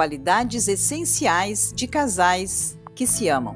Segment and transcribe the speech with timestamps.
[0.00, 3.54] Qualidades essenciais de casais que se amam.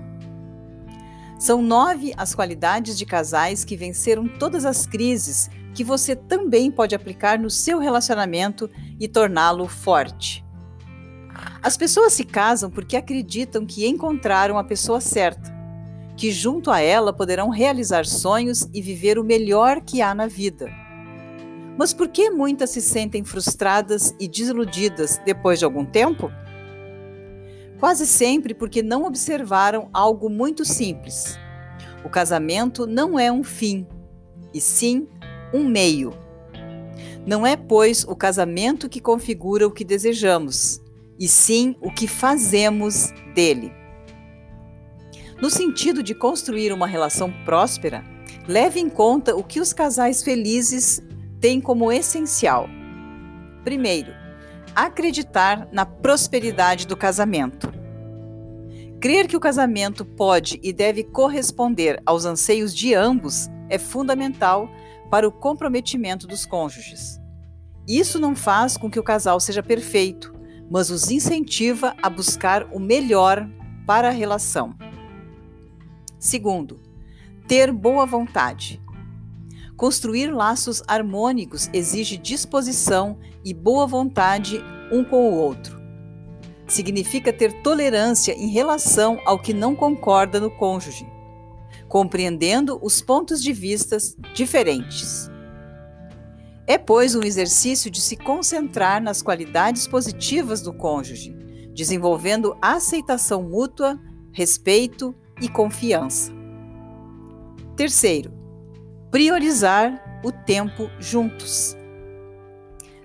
[1.39, 6.95] São nove as qualidades de casais que venceram todas as crises que você também pode
[6.95, 8.69] aplicar no seu relacionamento
[9.01, 10.45] e torná-lo forte.
[11.63, 15.51] As pessoas se casam porque acreditam que encontraram a pessoa certa,
[16.15, 20.84] que junto a ela poderão realizar sonhos e viver o melhor que há na vida.
[21.77, 26.31] Mas por que muitas se sentem frustradas e desiludidas depois de algum tempo?
[27.81, 31.39] Quase sempre porque não observaram algo muito simples.
[32.05, 33.87] O casamento não é um fim,
[34.53, 35.09] e sim
[35.53, 36.13] um meio.
[37.27, 40.81] Não é, pois, o casamento que configura o que desejamos,
[41.19, 43.73] e sim o que fazemos dele.
[45.41, 48.05] No sentido de construir uma relação próspera,
[48.47, 51.03] leve em conta o que os casais felizes
[51.45, 52.71] têm como essencial.
[53.65, 54.15] Primeiro,
[54.75, 57.71] acreditar na prosperidade do casamento.
[58.99, 64.71] Crer que o casamento pode e deve corresponder aos anseios de ambos é fundamental
[65.11, 67.21] para o comprometimento dos cônjuges.
[67.87, 70.35] Isso não faz com que o casal seja perfeito,
[70.71, 73.47] mas os incentiva a buscar o melhor
[73.87, 74.75] para a relação.
[76.19, 76.81] Segundo,
[77.47, 78.83] ter boa vontade.
[79.77, 85.83] Construir laços harmônicos exige disposição e boa vontade um com o outro.
[86.67, 91.07] Significa ter tolerância em relação ao que não concorda no cônjuge,
[91.89, 95.29] compreendendo os pontos de vistas diferentes.
[96.67, 101.35] É, pois, um exercício de se concentrar nas qualidades positivas do cônjuge,
[101.75, 104.01] desenvolvendo aceitação mútua,
[104.33, 106.33] respeito e confiança.
[107.77, 108.44] Terceiro,
[109.15, 111.77] priorizar o tempo juntos.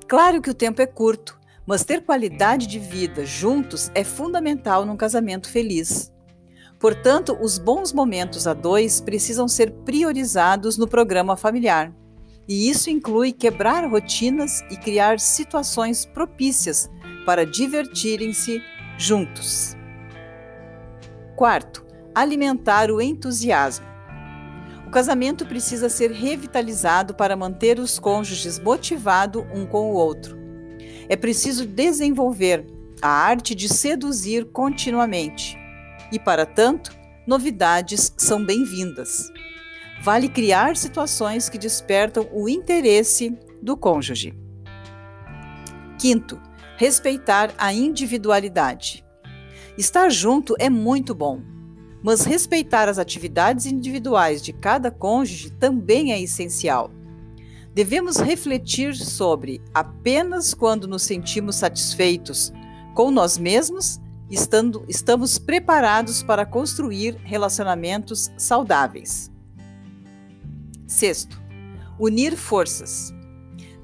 [0.07, 4.97] Claro que o tempo é curto, mas ter qualidade de vida juntos é fundamental num
[4.97, 6.11] casamento feliz.
[6.79, 11.93] Portanto, os bons momentos a dois precisam ser priorizados no programa familiar
[12.47, 16.89] e isso inclui quebrar rotinas e criar situações propícias
[17.23, 18.59] para divertirem-se
[18.97, 19.77] juntos.
[21.35, 21.85] Quarto,
[22.15, 23.98] alimentar o entusiasmo.
[24.89, 30.37] O casamento precisa ser revitalizado para manter os cônjuges motivados um com o outro.
[31.07, 32.65] É preciso desenvolver
[33.01, 35.57] a arte de seduzir continuamente.
[36.11, 36.91] E, para tanto,
[37.25, 39.31] novidades são bem-vindas
[40.01, 44.33] vale criar situações que despertam o interesse do cônjuge.
[45.99, 46.41] Quinto,
[46.77, 49.05] respeitar a individualidade.
[49.77, 51.41] Estar junto é muito bom,
[52.01, 56.91] mas respeitar as atividades individuais de cada cônjuge também é essencial.
[57.73, 62.51] Devemos refletir sobre apenas quando nos sentimos satisfeitos
[62.95, 63.99] com nós mesmos,
[64.29, 69.31] estando, estamos preparados para construir relacionamentos saudáveis.
[70.87, 71.39] Sexto,
[71.99, 73.13] unir forças.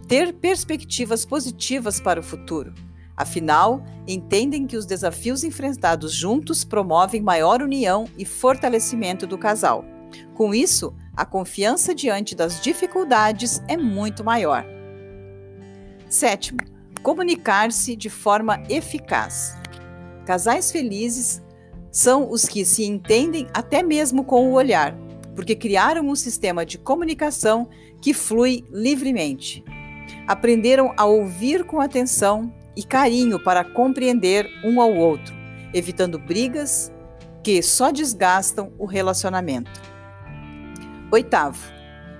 [0.07, 2.73] Ter perspectivas positivas para o futuro.
[3.17, 9.85] Afinal, entendem que os desafios enfrentados juntos promovem maior união e fortalecimento do casal.
[10.33, 14.65] Com isso, a confiança diante das dificuldades é muito maior.
[16.09, 16.59] Sétimo,
[17.01, 19.55] comunicar-se de forma eficaz.
[20.25, 21.41] Casais felizes
[21.91, 24.93] são os que se entendem até mesmo com o olhar,
[25.33, 27.69] porque criaram um sistema de comunicação
[28.01, 29.63] que flui livremente.
[30.27, 35.33] Aprenderam a ouvir com atenção e carinho para compreender um ao outro,
[35.73, 36.91] evitando brigas
[37.43, 39.81] que só desgastam o relacionamento.
[41.11, 41.71] Oitavo,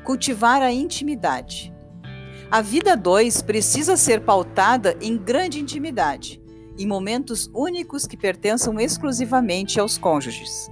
[0.04, 1.74] cultivar a intimidade.
[2.50, 6.42] A vida dois precisa ser pautada em grande intimidade,
[6.78, 10.70] em momentos únicos que pertençam exclusivamente aos cônjuges.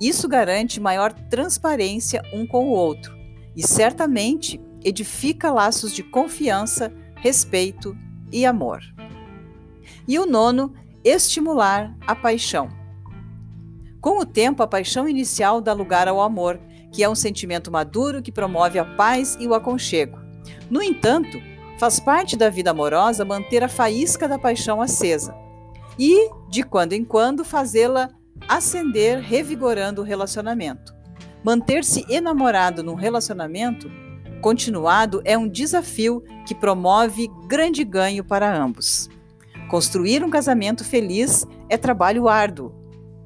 [0.00, 3.14] Isso garante maior transparência um com o outro
[3.56, 7.96] e certamente edifica laços de confiança, respeito
[8.32, 8.80] e amor.
[10.10, 10.74] E o nono,
[11.04, 12.68] estimular a paixão.
[14.00, 16.58] Com o tempo, a paixão inicial dá lugar ao amor,
[16.90, 20.18] que é um sentimento maduro que promove a paz e o aconchego.
[20.68, 21.40] No entanto,
[21.78, 25.32] faz parte da vida amorosa manter a faísca da paixão acesa
[25.96, 28.10] e, de quando em quando, fazê-la
[28.48, 30.92] acender revigorando o relacionamento.
[31.44, 33.88] Manter-se enamorado num relacionamento
[34.42, 39.08] continuado é um desafio que promove grande ganho para ambos.
[39.70, 42.74] Construir um casamento feliz é trabalho árduo,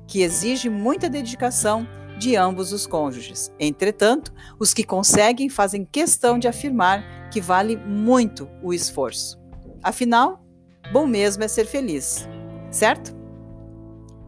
[0.07, 1.89] que exige muita dedicação
[2.19, 3.51] de ambos os cônjuges.
[3.59, 4.31] Entretanto,
[4.61, 9.41] os que conseguem fazem questão de afirmar que vale muito o esforço.
[9.83, 10.45] Afinal,
[10.93, 12.29] bom mesmo é ser feliz.
[12.71, 13.17] certo?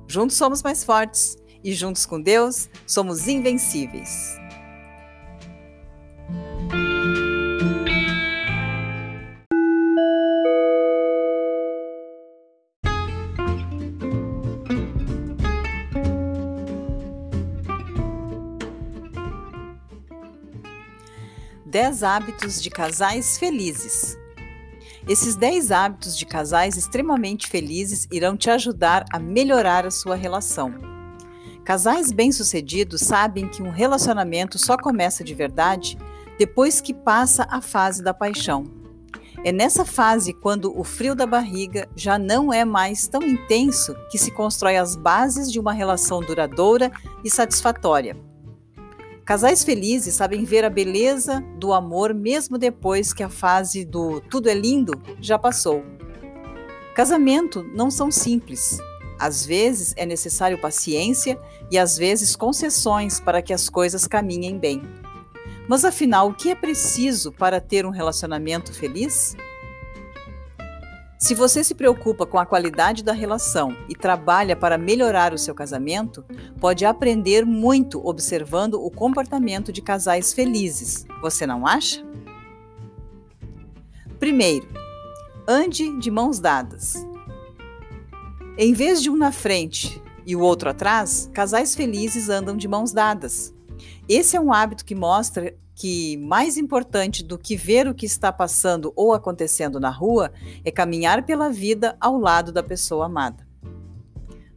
[0.08, 4.38] Juntos somos mais fortes e juntos com Deus somos invencíveis.
[21.76, 24.18] Dez hábitos de casais felizes.
[25.06, 30.72] Esses 10 hábitos de casais extremamente felizes irão te ajudar a melhorar a sua relação.
[31.66, 35.98] Casais bem-sucedidos sabem que um relacionamento só começa de verdade
[36.38, 38.64] depois que passa a fase da paixão.
[39.44, 44.16] É nessa fase, quando o frio da barriga já não é mais tão intenso, que
[44.16, 46.90] se constrói as bases de uma relação duradoura
[47.22, 48.16] e satisfatória.
[49.26, 54.48] Casais felizes sabem ver a beleza do amor mesmo depois que a fase do tudo
[54.48, 55.84] é lindo já passou.
[56.94, 58.78] Casamento não são simples.
[59.18, 61.36] Às vezes é necessário paciência
[61.72, 64.80] e às vezes concessões para que as coisas caminhem bem.
[65.68, 69.34] Mas afinal, o que é preciso para ter um relacionamento feliz?
[71.18, 75.54] Se você se preocupa com a qualidade da relação e trabalha para melhorar o seu
[75.54, 76.22] casamento,
[76.60, 81.06] pode aprender muito observando o comportamento de casais felizes.
[81.22, 82.04] Você não acha?
[84.18, 84.68] Primeiro,
[85.48, 87.06] ande de mãos dadas.
[88.58, 92.92] Em vez de um na frente e o outro atrás, casais felizes andam de mãos
[92.92, 93.54] dadas.
[94.06, 98.32] Esse é um hábito que mostra que mais importante do que ver o que está
[98.32, 100.32] passando ou acontecendo na rua
[100.64, 103.46] é caminhar pela vida ao lado da pessoa amada.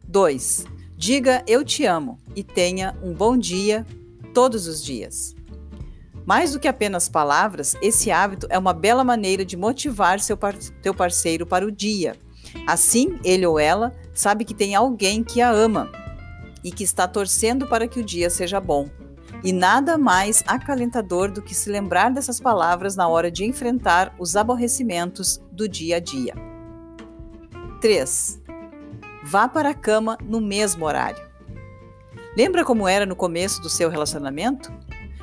[0.08, 0.64] 2.
[0.96, 3.86] Diga eu te amo e tenha um bom dia
[4.32, 5.36] todos os dias.
[6.24, 10.56] Mais do que apenas palavras, esse hábito é uma bela maneira de motivar seu par
[10.82, 12.16] teu parceiro para o dia.
[12.66, 15.90] Assim, ele ou ela sabe que tem alguém que a ama
[16.64, 18.88] e que está torcendo para que o dia seja bom.
[19.42, 24.36] E nada mais acalentador do que se lembrar dessas palavras na hora de enfrentar os
[24.36, 26.34] aborrecimentos do dia a dia.
[27.80, 28.40] 3.
[29.24, 31.22] Vá para a cama no mesmo horário.
[32.36, 34.70] Lembra como era no começo do seu relacionamento?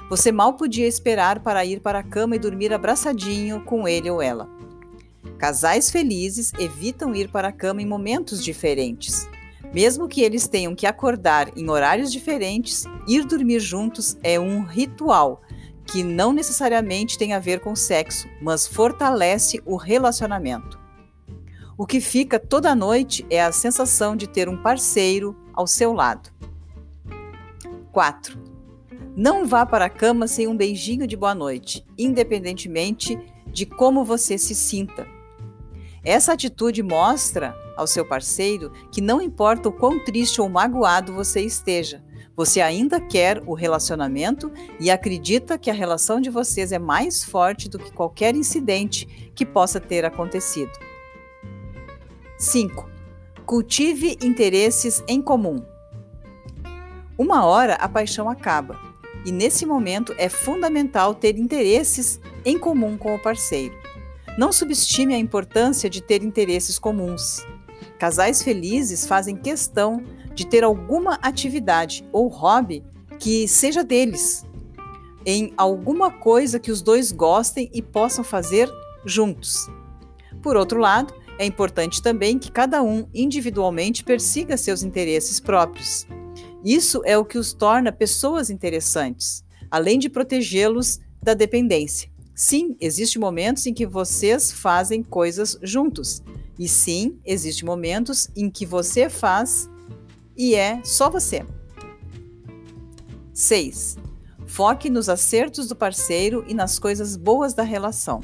[0.09, 4.21] Você mal podia esperar para ir para a cama e dormir abraçadinho com ele ou
[4.21, 4.49] ela.
[5.37, 9.29] Casais felizes evitam ir para a cama em momentos diferentes.
[9.73, 15.41] Mesmo que eles tenham que acordar em horários diferentes, ir dormir juntos é um ritual
[15.85, 20.79] que não necessariamente tem a ver com sexo, mas fortalece o relacionamento.
[21.77, 26.29] O que fica toda noite é a sensação de ter um parceiro ao seu lado.
[27.91, 28.37] 4.
[29.15, 33.17] Não vá para a cama sem um beijinho de boa noite, independentemente
[33.47, 35.07] de como você se sinta.
[36.07, 41.41] Essa atitude mostra ao seu parceiro que não importa o quão triste ou magoado você
[41.41, 42.01] esteja,
[42.33, 44.49] você ainda quer o relacionamento
[44.79, 49.05] e acredita que a relação de vocês é mais forte do que qualquer incidente
[49.35, 50.71] que possa ter acontecido.
[52.37, 52.89] 5.
[53.45, 55.61] Cultive interesses em comum.
[57.17, 58.79] Uma hora a paixão acaba,
[59.25, 63.86] e nesse momento é fundamental ter interesses em comum com o parceiro.
[64.37, 67.43] Não subestime a importância de ter interesses comuns.
[67.97, 70.03] Casais felizes fazem questão
[70.35, 72.83] de ter alguma atividade ou hobby
[73.17, 74.45] que seja deles,
[75.25, 78.69] em alguma coisa que os dois gostem e possam fazer
[79.03, 79.67] juntos.
[80.43, 86.05] Por outro lado, é importante também que cada um individualmente persiga seus interesses próprios.
[86.63, 92.09] Isso é o que os torna pessoas interessantes, além de protegê-los da dependência.
[92.39, 96.21] Sim, existem momentos em que vocês fazem coisas juntos.
[96.59, 99.67] E sim, existem momentos em que você faz
[100.37, 101.43] e é só você.
[103.33, 103.97] 6.
[104.45, 108.21] Foque nos acertos do parceiro e nas coisas boas da relação.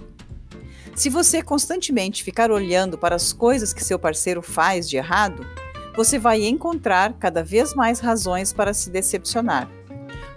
[0.96, 5.44] Se você constantemente ficar olhando para as coisas que seu parceiro faz de errado,
[5.96, 9.68] você vai encontrar cada vez mais razões para se decepcionar.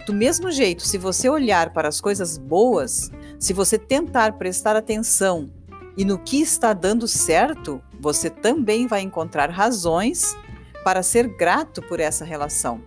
[0.07, 5.49] Do mesmo jeito, se você olhar para as coisas boas, se você tentar prestar atenção
[5.95, 10.35] e no que está dando certo, você também vai encontrar razões
[10.83, 12.81] para ser grato por essa relação.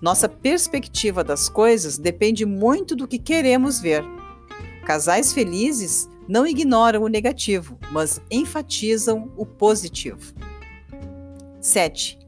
[0.00, 4.04] Nossa perspectiva das coisas depende muito do que queremos ver.
[4.84, 10.34] Casais felizes não ignoram o negativo, mas enfatizam o positivo.
[11.60, 12.18] 7.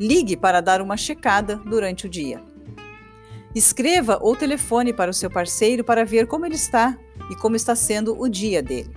[0.00, 2.42] Ligue para dar uma checada durante o dia.
[3.54, 6.98] Escreva ou telefone para o seu parceiro para ver como ele está
[7.30, 8.90] e como está sendo o dia dele.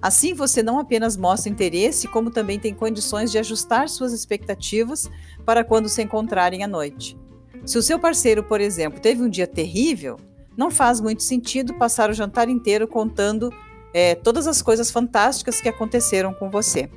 [0.00, 5.10] Assim, você não apenas mostra interesse, como também tem condições de ajustar suas expectativas
[5.44, 7.16] para quando se encontrarem à noite.
[7.64, 10.18] Se o seu parceiro, por exemplo, teve um dia terrível,
[10.56, 13.50] não faz muito sentido passar o jantar inteiro contando
[13.94, 16.90] é, todas as coisas fantásticas que aconteceram com você.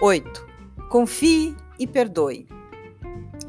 [0.00, 0.46] 8.
[0.88, 2.46] Confie e perdoe.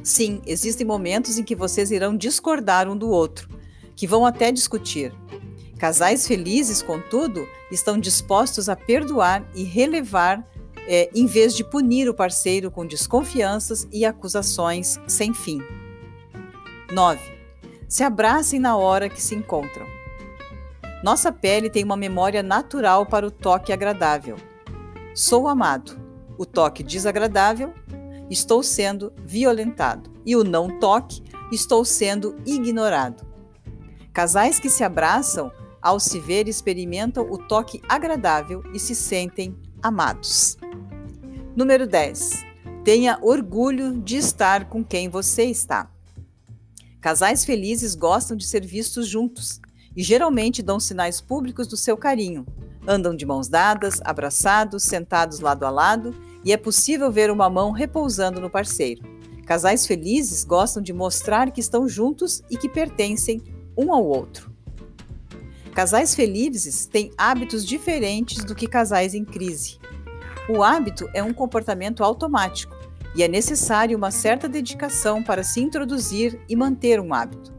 [0.05, 3.49] Sim, existem momentos em que vocês irão discordar um do outro,
[3.95, 5.11] que vão até discutir.
[5.79, 10.47] Casais felizes, contudo, estão dispostos a perdoar e relevar
[10.87, 15.59] é, em vez de punir o parceiro com desconfianças e acusações sem fim.
[16.93, 17.19] 9.
[17.89, 19.87] Se abracem na hora que se encontram.
[21.03, 24.37] Nossa pele tem uma memória natural para o toque agradável.
[25.15, 25.99] Sou amado.
[26.37, 27.73] O toque desagradável,
[28.29, 30.11] estou sendo violentado.
[30.25, 33.25] E o não toque, estou sendo ignorado.
[34.13, 35.51] Casais que se abraçam,
[35.81, 40.57] ao se ver, experimentam o toque agradável e se sentem amados.
[41.55, 42.43] Número 10.
[42.83, 45.91] Tenha orgulho de estar com quem você está.
[47.01, 49.59] Casais felizes gostam de ser vistos juntos
[49.95, 52.45] e geralmente dão sinais públicos do seu carinho.
[52.87, 57.71] Andam de mãos dadas, abraçados, sentados lado a lado e é possível ver uma mão
[57.71, 59.01] repousando no parceiro.
[59.45, 63.41] Casais felizes gostam de mostrar que estão juntos e que pertencem
[63.75, 64.53] um ao outro.
[65.73, 69.79] Casais felizes têm hábitos diferentes do que casais em crise.
[70.47, 72.73] O hábito é um comportamento automático
[73.15, 77.54] e é necessário uma certa dedicação para se introduzir e manter um hábito.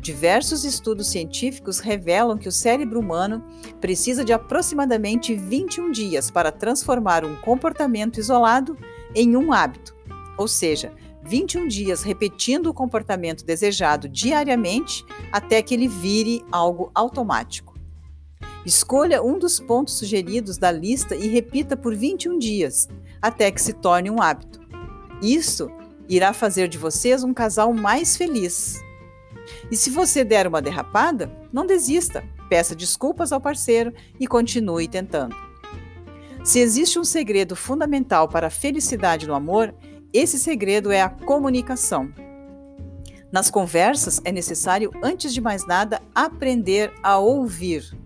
[0.00, 3.44] Diversos estudos científicos revelam que o cérebro humano
[3.82, 8.78] precisa de aproximadamente 21 dias para transformar um comportamento isolado
[9.14, 9.94] em um hábito,
[10.38, 10.90] ou seja,
[11.22, 17.74] 21 dias repetindo o comportamento desejado diariamente até que ele vire algo automático.
[18.64, 22.88] Escolha um dos pontos sugeridos da lista e repita por 21 dias,
[23.20, 24.60] até que se torne um hábito.
[25.20, 25.70] Isso
[26.08, 28.80] irá fazer de vocês um casal mais feliz.
[29.70, 35.36] E se você der uma derrapada, não desista, peça desculpas ao parceiro e continue tentando.
[36.42, 39.74] Se existe um segredo fundamental para a felicidade no amor,
[40.12, 42.12] esse segredo é a comunicação.
[43.30, 48.00] Nas conversas, é necessário, antes de mais nada, aprender a ouvir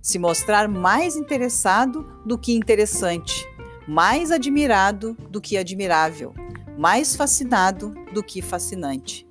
[0.00, 3.46] se mostrar mais interessado do que interessante,
[3.86, 6.34] mais admirado do que admirável,
[6.78, 9.26] mais fascinado do que fascinante.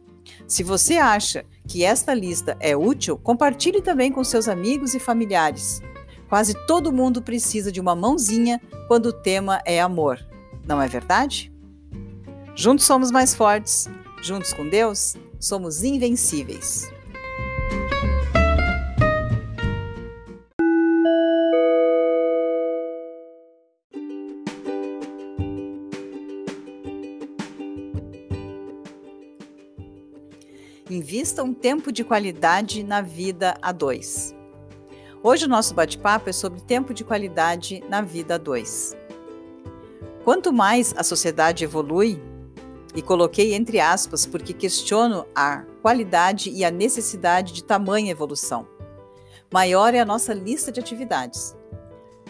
[0.50, 5.80] Se você acha que esta lista é útil, compartilhe também com seus amigos e familiares.
[6.28, 10.20] Quase todo mundo precisa de uma mãozinha quando o tema é amor,
[10.66, 11.54] não é verdade?
[12.56, 13.88] Juntos somos mais fortes,
[14.24, 16.92] juntos com Deus, somos invencíveis.
[31.20, 34.34] Invista um tempo de qualidade na vida a dois.
[35.22, 38.96] Hoje o nosso bate-papo é sobre tempo de qualidade na vida a dois.
[40.24, 42.24] Quanto mais a sociedade evolui,
[42.96, 48.66] e coloquei entre aspas porque questiono a qualidade e a necessidade de tamanha evolução,
[49.52, 51.54] maior é a nossa lista de atividades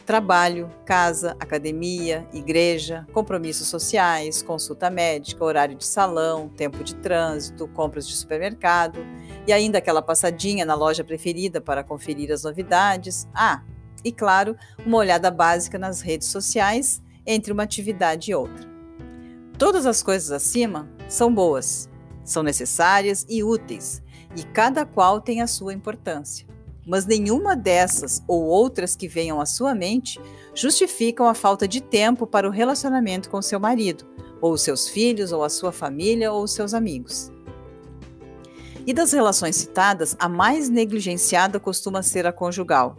[0.09, 8.07] trabalho, casa, academia, igreja, compromissos sociais, consulta médica, horário de salão, tempo de trânsito, compras
[8.07, 8.97] de supermercado
[9.45, 13.27] e ainda aquela passadinha na loja preferida para conferir as novidades.
[13.35, 13.61] Ah,
[14.03, 18.67] e claro, uma olhada básica nas redes sociais entre uma atividade e outra.
[19.59, 21.87] Todas as coisas acima são boas,
[22.23, 24.01] são necessárias e úteis,
[24.35, 26.48] e cada qual tem a sua importância
[26.89, 30.19] mas nenhuma dessas ou outras que venham à sua mente
[30.55, 34.05] justificam a falta de tempo para o relacionamento com seu marido,
[34.41, 37.31] ou seus filhos, ou a sua família, ou seus amigos.
[38.87, 42.97] E das relações citadas, a mais negligenciada costuma ser a conjugal.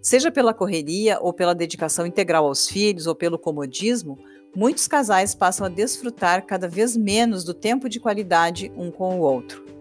[0.00, 4.16] Seja pela correria ou pela dedicação integral aos filhos ou pelo comodismo,
[4.54, 9.22] muitos casais passam a desfrutar cada vez menos do tempo de qualidade um com o
[9.22, 9.73] outro.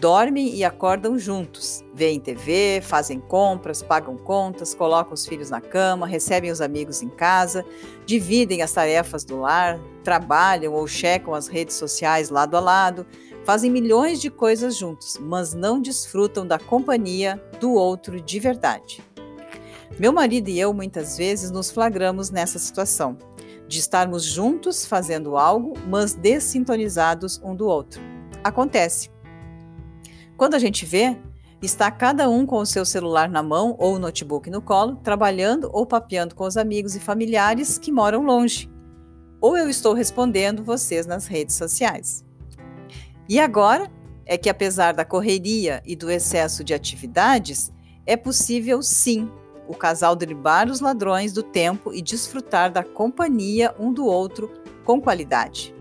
[0.00, 6.04] Dormem e acordam juntos, veem TV, fazem compras, pagam contas, colocam os filhos na cama,
[6.04, 7.64] recebem os amigos em casa,
[8.04, 13.06] dividem as tarefas do lar, trabalham ou checam as redes sociais lado a lado,
[13.44, 19.00] fazem milhões de coisas juntos, mas não desfrutam da companhia do outro de verdade.
[19.96, 23.16] Meu marido e eu muitas vezes nos flagramos nessa situação,
[23.68, 28.02] de estarmos juntos fazendo algo, mas dessintonizados um do outro.
[28.42, 29.13] Acontece
[30.36, 31.16] quando a gente vê,
[31.64, 35.70] Está cada um com o seu celular na mão ou o notebook no colo, trabalhando
[35.72, 38.70] ou papeando com os amigos e familiares que moram longe.
[39.40, 42.22] Ou eu estou respondendo vocês nas redes sociais.
[43.26, 43.90] E agora
[44.26, 47.72] é que, apesar da correria e do excesso de atividades,
[48.04, 49.30] é possível sim
[49.66, 54.50] o casal driblar os ladrões do tempo e desfrutar da companhia um do outro
[54.84, 55.74] com qualidade.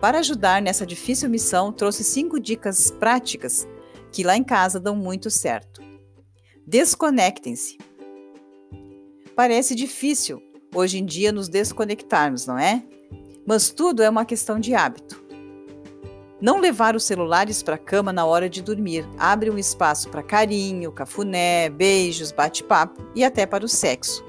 [0.00, 3.66] Para ajudar nessa difícil missão, trouxe cinco dicas práticas
[4.12, 5.82] que lá em casa dão muito certo.
[6.66, 7.78] Desconectem-se.
[9.34, 10.40] Parece difícil
[10.74, 12.84] hoje em dia nos desconectarmos, não é?
[13.46, 15.24] Mas tudo é uma questão de hábito.
[16.40, 20.22] Não levar os celulares para a cama na hora de dormir abre um espaço para
[20.22, 24.27] carinho, cafuné, beijos, bate-papo e até para o sexo.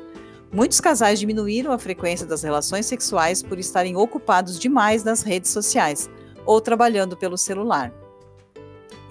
[0.51, 6.10] Muitos casais diminuíram a frequência das relações sexuais por estarem ocupados demais nas redes sociais
[6.44, 7.94] ou trabalhando pelo celular.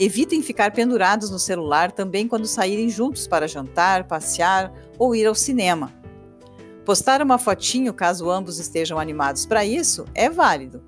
[0.01, 5.35] Evitem ficar pendurados no celular também quando saírem juntos para jantar, passear ou ir ao
[5.35, 5.93] cinema.
[6.85, 10.83] Postar uma fotinho, caso ambos estejam animados para isso, é válido.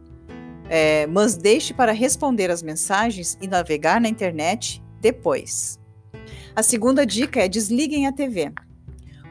[0.69, 5.78] É, mas deixe para responder as mensagens e navegar na internet depois.
[6.54, 8.52] A segunda dica é desliguem a TV.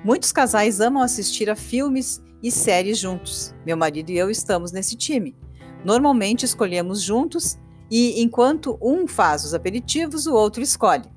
[0.04, 3.54] Muitos casais amam assistir a filmes e séries juntos.
[3.66, 5.36] Meu marido e eu estamos nesse time.
[5.84, 7.60] Normalmente escolhemos juntos
[7.92, 11.10] e enquanto um faz os aperitivos, o outro escolhe.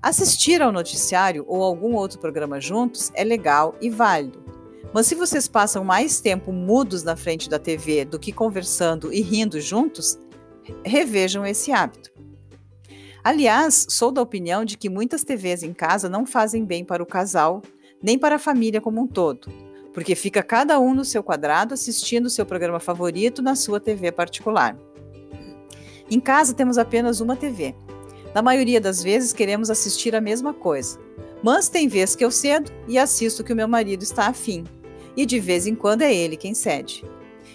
[0.00, 4.42] Assistir ao noticiário ou algum outro programa juntos é legal e válido.
[4.92, 9.20] Mas se vocês passam mais tempo mudos na frente da TV do que conversando e
[9.20, 10.18] rindo juntos,
[10.84, 12.10] revejam esse hábito.
[13.22, 17.06] Aliás, sou da opinião de que muitas TVs em casa não fazem bem para o
[17.06, 17.62] casal,
[18.04, 19.50] nem para a família como um todo,
[19.94, 24.76] porque fica cada um no seu quadrado assistindo seu programa favorito na sua TV particular.
[26.10, 27.74] Em casa temos apenas uma TV.
[28.34, 30.98] Na maioria das vezes queremos assistir a mesma coisa,
[31.42, 34.64] mas tem vez que eu cedo e assisto o que o meu marido está afim,
[35.16, 37.02] e de vez em quando é ele quem cede.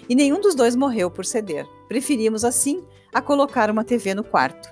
[0.10, 1.68] E nenhum dos dois morreu por ceder.
[1.88, 2.84] Preferimos assim
[3.14, 4.68] a colocar uma TV no quarto.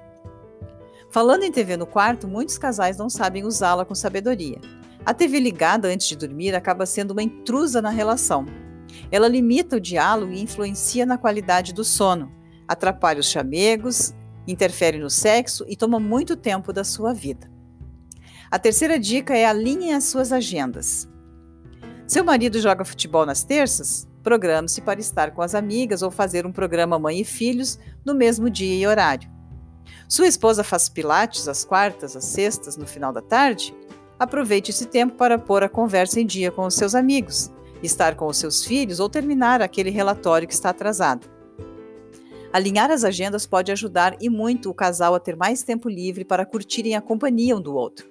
[1.11, 4.59] Falando em TV no quarto, muitos casais não sabem usá-la com sabedoria.
[5.07, 8.45] A TV ligada antes de dormir acaba sendo uma intrusa na relação.
[9.09, 12.29] Ela limita o diálogo e influencia na qualidade do sono,
[12.67, 14.13] atrapalha os chamegos,
[14.45, 17.49] interfere no sexo e toma muito tempo da sua vida.
[18.51, 21.07] A terceira dica é alinhe as suas agendas.
[22.05, 24.09] Seu marido joga futebol nas terças?
[24.21, 28.49] Programe-se para estar com as amigas ou fazer um programa Mãe e Filhos no mesmo
[28.49, 29.31] dia e horário.
[30.09, 33.73] Sua esposa faz pilates às quartas, às sextas, no final da tarde?
[34.19, 37.51] Aproveite esse tempo para pôr a conversa em dia com os seus amigos,
[37.83, 41.27] estar com os seus filhos ou terminar aquele relatório que está atrasado.
[42.51, 46.45] Alinhar as agendas pode ajudar e muito o casal a ter mais tempo livre para
[46.45, 48.07] curtirem a companhia um do outro.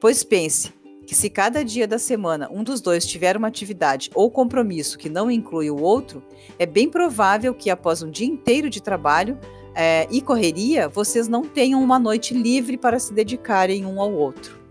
[0.00, 0.72] Pois pense
[1.06, 5.10] que, se cada dia da semana um dos dois tiver uma atividade ou compromisso que
[5.10, 6.22] não inclui o outro,
[6.58, 9.38] é bem provável que, após um dia inteiro de trabalho
[9.74, 14.65] é, e correria, vocês não tenham uma noite livre para se dedicarem um ao outro.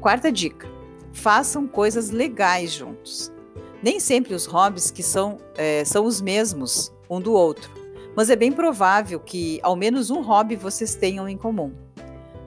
[0.00, 0.68] Quarta dica:
[1.12, 3.32] façam coisas legais juntos.
[3.82, 7.80] Nem sempre os hobbies que são, é, são os mesmos um do outro
[8.16, 11.72] mas é bem provável que ao menos um hobby vocês tenham em comum.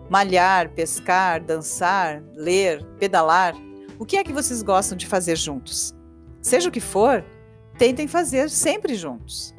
[0.10, 3.56] Malhar, pescar, dançar, ler, pedalar.
[3.98, 5.96] O que é que vocês gostam de fazer juntos?
[6.42, 7.26] Seja o que for,
[7.78, 9.56] tentem fazer sempre juntos.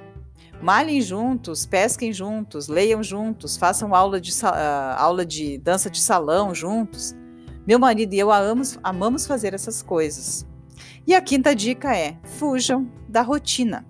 [0.63, 6.55] Malhem juntos, pesquem juntos, leiam juntos, façam aula de, uh, aula de dança de salão
[6.55, 7.15] juntos.
[7.67, 10.47] Meu marido e eu amamos, amamos fazer essas coisas.
[11.07, 13.87] E a quinta dica é: fujam da rotina.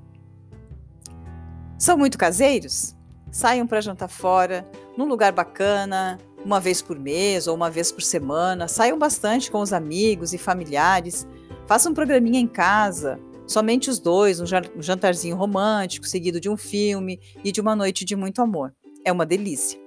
[1.78, 2.94] São muito caseiros?
[3.32, 4.64] Saiam para jantar fora,
[4.96, 8.68] num lugar bacana, uma vez por mês ou uma vez por semana.
[8.68, 11.26] Saiam bastante com os amigos e familiares.
[11.66, 14.46] Façam um programinha em casa, somente os dois, um
[14.80, 18.72] jantarzinho romântico, seguido de um filme e de uma noite de muito amor.
[19.04, 19.80] É uma delícia.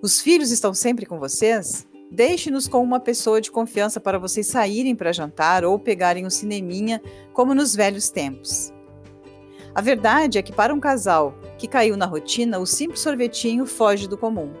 [0.00, 1.86] Os filhos estão sempre com vocês?
[2.10, 7.02] Deixe-nos com uma pessoa de confiança para vocês saírem para jantar ou pegarem um cineminha,
[7.32, 8.72] como nos velhos tempos.
[9.74, 14.08] A verdade é que para um casal que caiu na rotina, o simples sorvetinho foge
[14.08, 14.52] do comum.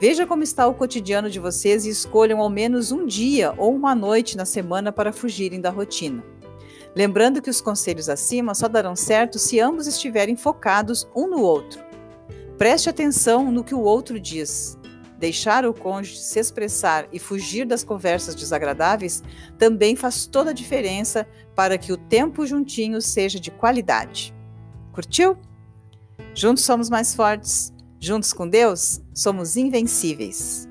[0.00, 3.94] Veja como está o cotidiano de vocês e escolham ao menos um dia ou uma
[3.94, 6.22] noite na semana para fugirem da rotina.
[6.94, 11.82] Lembrando que os conselhos acima só darão certo se ambos estiverem focados um no outro.
[12.58, 14.78] Preste atenção no que o outro diz.
[15.18, 19.22] Deixar o cônjuge se expressar e fugir das conversas desagradáveis
[19.58, 24.34] também faz toda a diferença para que o tempo juntinho seja de qualidade.
[24.92, 25.36] Curtiu?
[26.34, 27.72] Juntos somos mais fortes.
[28.00, 30.68] Juntos com Deus, somos invencíveis.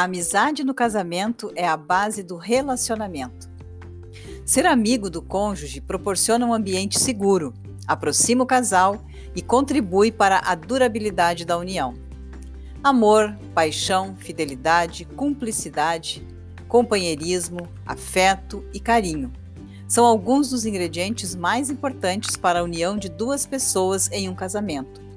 [0.00, 3.50] A amizade no casamento é a base do relacionamento.
[4.46, 7.52] Ser amigo do cônjuge proporciona um ambiente seguro,
[7.86, 9.04] aproxima o casal
[9.36, 11.92] e contribui para a durabilidade da união.
[12.82, 16.26] Amor, paixão, fidelidade, cumplicidade,
[16.66, 19.30] companheirismo, afeto e carinho
[19.86, 25.09] são alguns dos ingredientes mais importantes para a união de duas pessoas em um casamento.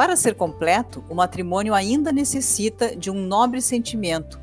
[0.00, 4.40] Para ser completo, o matrimônio ainda necessita de um nobre sentimento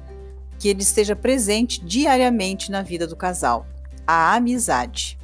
[0.59, 3.65] que ele esteja presente diariamente na vida do casal:
[4.05, 5.17] a amizade.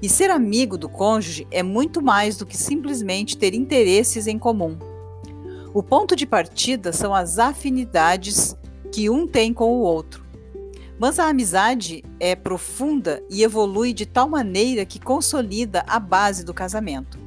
[0.00, 4.78] E ser amigo do cônjuge é muito mais do que simplesmente ter interesses em comum.
[5.74, 8.56] O ponto de partida são as afinidades
[8.90, 10.24] que um tem com o outro.
[10.98, 16.54] Mas a amizade é profunda e evolui de tal maneira que consolida a base do
[16.54, 17.23] casamento.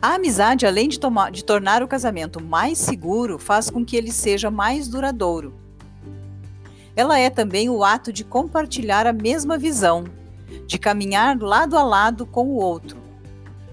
[0.00, 4.12] A amizade, além de, tomar, de tornar o casamento mais seguro, faz com que ele
[4.12, 5.54] seja mais duradouro.
[6.94, 10.04] Ela é também o ato de compartilhar a mesma visão,
[10.66, 12.98] de caminhar lado a lado com o outro.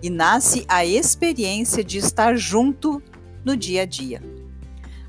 [0.02, 3.02] E nasce a experiência de estar junto
[3.44, 4.22] no dia a dia.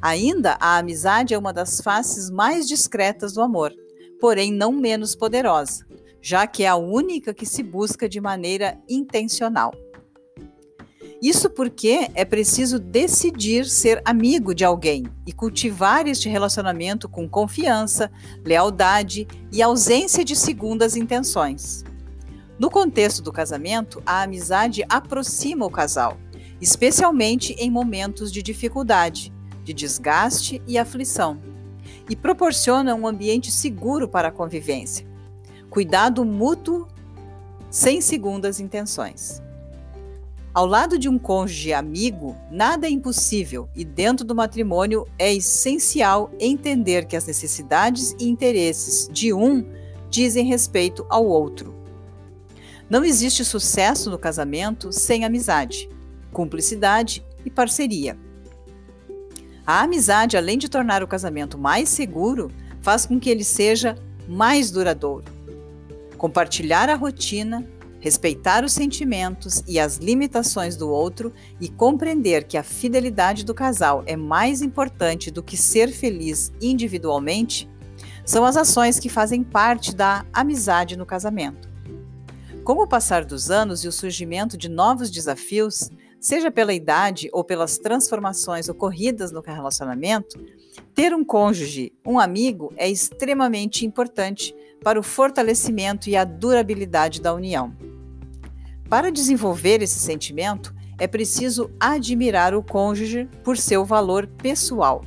[0.00, 3.72] Ainda, a amizade é uma das faces mais discretas do amor,
[4.20, 5.86] porém não menos poderosa,
[6.20, 9.72] já que é a única que se busca de maneira intencional.
[11.24, 18.12] Isso porque é preciso decidir ser amigo de alguém e cultivar este relacionamento com confiança,
[18.44, 21.82] lealdade e ausência de segundas intenções.
[22.58, 26.18] No contexto do casamento, a amizade aproxima o casal,
[26.60, 29.32] especialmente em momentos de dificuldade,
[29.64, 31.40] de desgaste e aflição,
[32.06, 35.06] e proporciona um ambiente seguro para a convivência.
[35.70, 36.86] Cuidado mútuo
[37.70, 39.42] sem segundas intenções.
[40.54, 46.30] Ao lado de um cônjuge amigo, nada é impossível e dentro do matrimônio é essencial
[46.38, 49.66] entender que as necessidades e interesses de um
[50.08, 51.74] dizem respeito ao outro.
[52.88, 55.90] Não existe sucesso no casamento sem amizade,
[56.32, 58.16] cumplicidade e parceria.
[59.66, 62.48] A amizade, além de tornar o casamento mais seguro,
[62.80, 63.96] faz com que ele seja
[64.28, 65.24] mais duradouro.
[66.16, 67.66] Compartilhar a rotina,
[68.04, 74.02] respeitar os sentimentos e as limitações do outro e compreender que a fidelidade do casal
[74.04, 77.66] é mais importante do que ser feliz individualmente
[78.22, 81.66] são as ações que fazem parte da amizade no casamento.
[82.62, 85.88] Com o passar dos anos e o surgimento de novos desafios,
[86.20, 90.38] seja pela idade ou pelas transformações ocorridas no relacionamento,
[90.94, 97.32] ter um cônjuge, um amigo, é extremamente importante para o fortalecimento e a durabilidade da
[97.32, 97.74] união.
[98.88, 105.04] Para desenvolver esse sentimento, é preciso admirar o cônjuge por seu valor pessoal,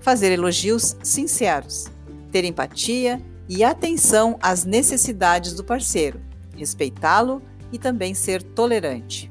[0.00, 1.86] fazer elogios sinceros,
[2.30, 6.20] ter empatia e atenção às necessidades do parceiro,
[6.56, 9.30] respeitá-lo e também ser tolerante.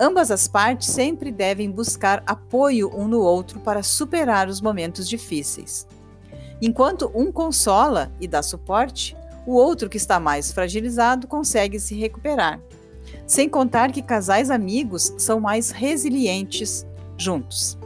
[0.00, 5.86] Ambas as partes sempre devem buscar apoio um no outro para superar os momentos difíceis.
[6.62, 12.60] Enquanto um consola e dá suporte, o outro que está mais fragilizado consegue se recuperar.
[13.26, 17.78] Sem contar que casais amigos são mais resilientes juntos.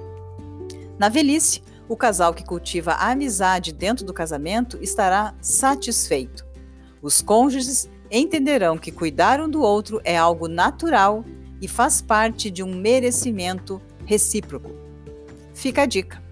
[0.98, 6.46] Na velhice, o casal que cultiva a amizade dentro do casamento estará satisfeito.
[7.02, 11.24] Os cônjuges entenderão que cuidar um do outro é algo natural
[11.60, 14.70] e faz parte de um merecimento recíproco.
[15.54, 16.22] Fica a dica.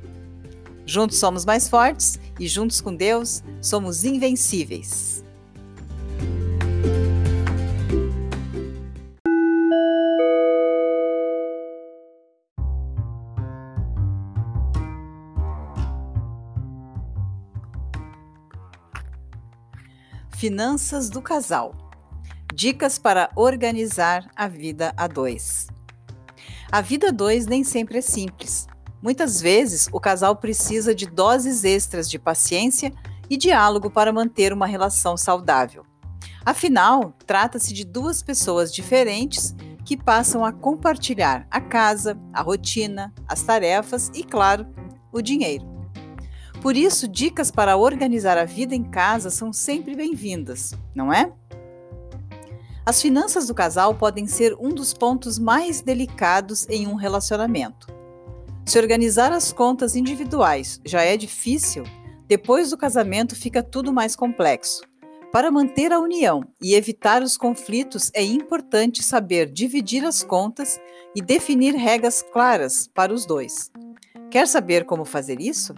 [0.91, 5.23] Juntos somos mais fortes e juntos com Deus somos invencíveis.
[20.37, 21.73] Finanças do casal.
[22.53, 25.69] Dicas para organizar a vida a dois.
[26.73, 28.67] A vida a dois nem sempre é simples.
[29.03, 32.93] Muitas vezes, o casal precisa de doses extras de paciência
[33.31, 35.85] e diálogo para manter uma relação saudável.
[36.45, 43.43] Afinal, trata-se de duas pessoas diferentes que passam a compartilhar a casa, a rotina, as
[43.43, 44.67] tarefas e, claro,
[45.13, 45.67] o dinheiro.
[46.61, 51.33] Por isso, dicas para organizar a vida em casa são sempre bem-vindas, não é?
[52.85, 58.00] As finanças do casal podem ser um dos pontos mais delicados em um relacionamento.
[58.67, 61.85] Se organizar as contas individuais já é difícil,
[62.29, 64.83] depois do casamento fica tudo mais complexo.
[65.33, 70.81] Para manter a união e evitar os conflitos, é importante saber dividir as contas
[71.15, 73.71] e definir regras claras para os dois.
[74.31, 75.75] Quer saber como fazer isso?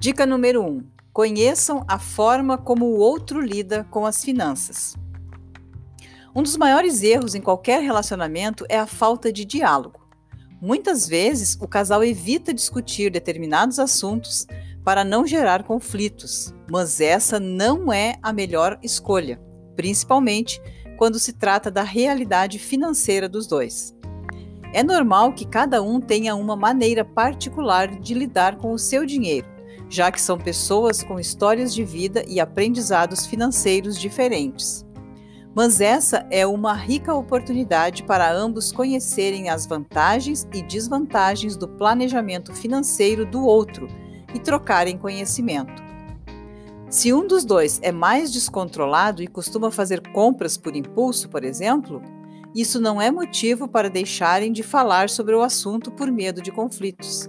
[0.00, 4.96] Dica número 1: um, conheçam a forma como o outro lida com as finanças.
[6.34, 10.03] Um dos maiores erros em qualquer relacionamento é a falta de diálogo.
[10.60, 14.46] Muitas vezes, o casal evita discutir determinados assuntos
[14.84, 19.40] para não gerar conflitos, mas essa não é a melhor escolha,
[19.74, 20.60] principalmente
[20.96, 23.94] quando se trata da realidade financeira dos dois.
[24.72, 29.46] É normal que cada um tenha uma maneira particular de lidar com o seu dinheiro,
[29.88, 34.84] já que são pessoas com histórias de vida e aprendizados financeiros diferentes.
[35.54, 42.52] Mas essa é uma rica oportunidade para ambos conhecerem as vantagens e desvantagens do planejamento
[42.52, 43.86] financeiro do outro
[44.34, 45.82] e trocarem conhecimento.
[46.90, 52.02] Se um dos dois é mais descontrolado e costuma fazer compras por impulso, por exemplo,
[52.54, 57.28] isso não é motivo para deixarem de falar sobre o assunto por medo de conflitos.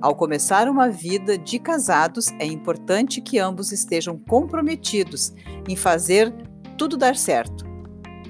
[0.00, 5.32] Ao começar uma vida de casados, é importante que ambos estejam comprometidos
[5.68, 6.34] em fazer
[6.76, 7.64] tudo dar certo.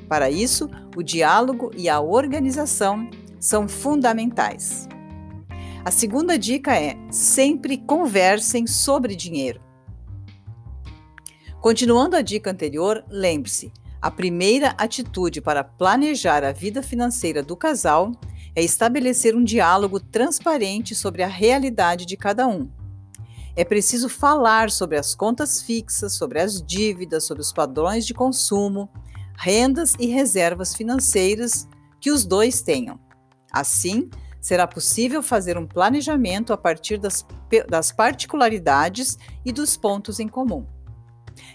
[0.09, 3.09] Para isso, o diálogo e a organização
[3.41, 4.89] são fundamentais.
[5.85, 9.61] A segunda dica é: sempre conversem sobre dinheiro.
[11.61, 18.13] Continuando a dica anterior, lembre-se: a primeira atitude para planejar a vida financeira do casal
[18.55, 22.69] é estabelecer um diálogo transparente sobre a realidade de cada um.
[23.57, 28.91] É preciso falar sobre as contas fixas, sobre as dívidas, sobre os padrões de consumo,
[29.37, 31.69] rendas e reservas financeiras
[32.01, 32.99] que os dois tenham.
[33.53, 37.25] Assim, será possível fazer um planejamento a partir das,
[37.69, 40.67] das particularidades e dos pontos em comum.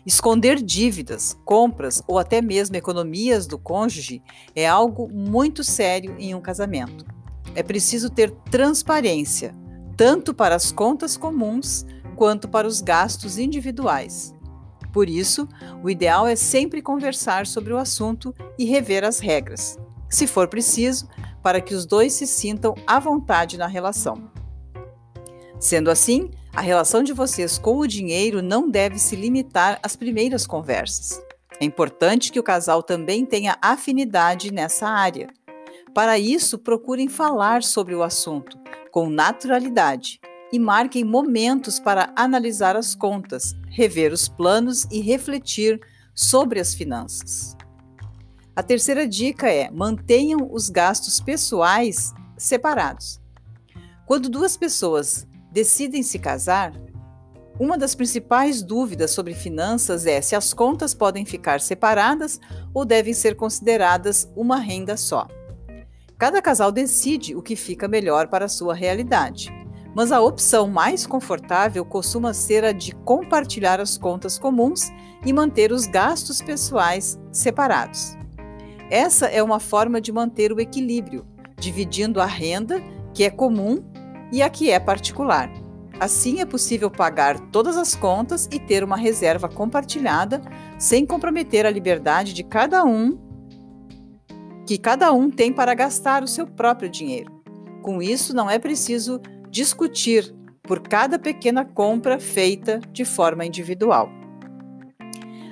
[0.06, 4.24] Esconder dívidas, compras ou até mesmo economias do cônjuge
[4.56, 7.06] é algo muito sério em um casamento.
[7.56, 9.54] É preciso ter transparência,
[10.00, 11.86] tanto para as contas comuns
[12.16, 14.34] quanto para os gastos individuais.
[14.94, 15.46] Por isso,
[15.84, 19.78] o ideal é sempre conversar sobre o assunto e rever as regras,
[20.10, 21.10] se for preciso,
[21.44, 24.32] para que os dois se sintam à vontade na relação.
[25.60, 30.48] Sendo assim, a relação de vocês com o dinheiro não deve se limitar às primeiras
[30.48, 31.22] conversas.
[31.60, 35.28] É importante que o casal também tenha afinidade nessa área.
[35.94, 38.58] Para isso, procurem falar sobre o assunto
[38.92, 40.20] com naturalidade
[40.52, 45.80] e marquem momentos para analisar as contas, rever os planos e refletir
[46.14, 47.56] sobre as finanças.
[48.56, 53.22] A terceira dica é: mantenham os gastos pessoais separados.
[54.06, 56.74] Quando duas pessoas decidem se casar,
[57.60, 62.40] uma das principais dúvidas sobre finanças é se as contas podem ficar separadas
[62.74, 65.28] ou devem ser consideradas uma renda só.
[66.20, 69.50] Cada casal decide o que fica melhor para a sua realidade,
[69.96, 74.92] mas a opção mais confortável costuma ser a de compartilhar as contas comuns
[75.26, 78.18] e manter os gastos pessoais separados.
[78.92, 81.26] Essa é uma forma de manter o equilíbrio,
[81.58, 83.82] dividindo a renda, que é comum,
[84.30, 85.50] e a que é particular.
[86.02, 90.42] Assim é possível pagar todas as contas e ter uma reserva compartilhada
[90.78, 93.29] sem comprometer a liberdade de cada um
[94.70, 97.42] que cada um tem para gastar o seu próprio dinheiro.
[97.82, 104.12] Com isso, não é preciso discutir por cada pequena compra feita de forma individual.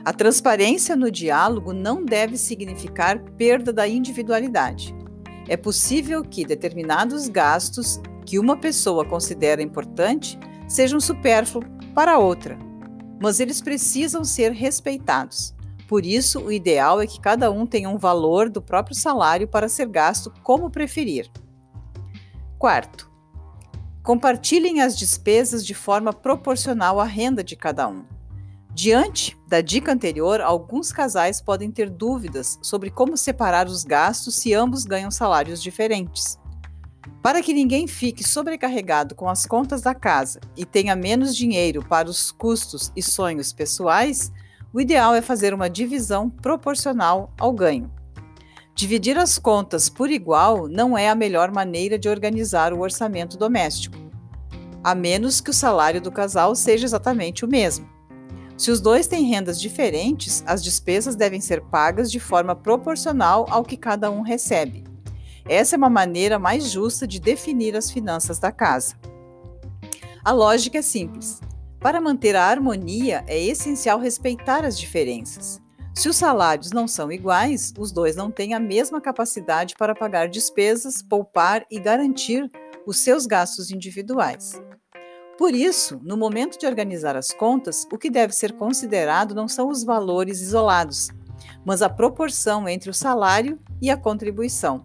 [0.06, 4.96] A transparência no diálogo não deve significar perda da individualidade.
[5.48, 12.56] É possível que determinados gastos que uma pessoa considera importante sejam supérfluos para outra,
[13.20, 15.57] mas eles precisam ser respeitados.
[15.88, 19.70] Por isso, o ideal é que cada um tenha um valor do próprio salário para
[19.70, 21.32] ser gasto como preferir.
[22.60, 23.10] Quarto,
[24.04, 28.04] compartilhem as despesas de forma proporcional à renda de cada um.
[28.74, 34.54] Diante da dica anterior, alguns casais podem ter dúvidas sobre como separar os gastos se
[34.54, 36.38] ambos ganham salários diferentes.
[37.24, 42.10] Para que ninguém fique sobrecarregado com as contas da casa e tenha menos dinheiro para
[42.10, 44.32] os custos e sonhos pessoais,
[44.74, 47.92] o ideal é fazer uma divisão proporcional ao ganho.
[48.76, 53.98] Dividir as contas por igual não é a melhor maneira de organizar o orçamento doméstico,
[54.84, 57.90] a menos que o salário do casal seja exatamente o mesmo.
[58.58, 63.64] Se os dois têm rendas diferentes, as despesas devem ser pagas de forma proporcional ao
[63.64, 64.84] que cada um recebe.
[65.46, 68.96] Essa é uma maneira mais justa de definir as finanças da casa.
[70.24, 71.40] A lógica é simples.
[71.80, 75.62] Para manter a harmonia, é essencial respeitar as diferenças.
[75.94, 80.28] Se os salários não são iguais, os dois não têm a mesma capacidade para pagar
[80.28, 82.50] despesas, poupar e garantir
[82.86, 84.62] os seus gastos individuais.
[85.38, 89.70] Por isso, no momento de organizar as contas, o que deve ser considerado não são
[89.70, 91.10] os valores isolados,
[91.64, 94.84] mas a proporção entre o salário e a contribuição.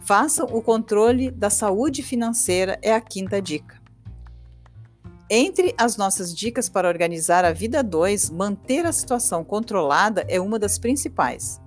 [0.00, 3.79] Façam o controle da saúde financeira, é a quinta dica.
[5.32, 10.58] Entre as nossas dicas para organizar a vida 2, manter a situação controlada é uma
[10.58, 11.60] das principais.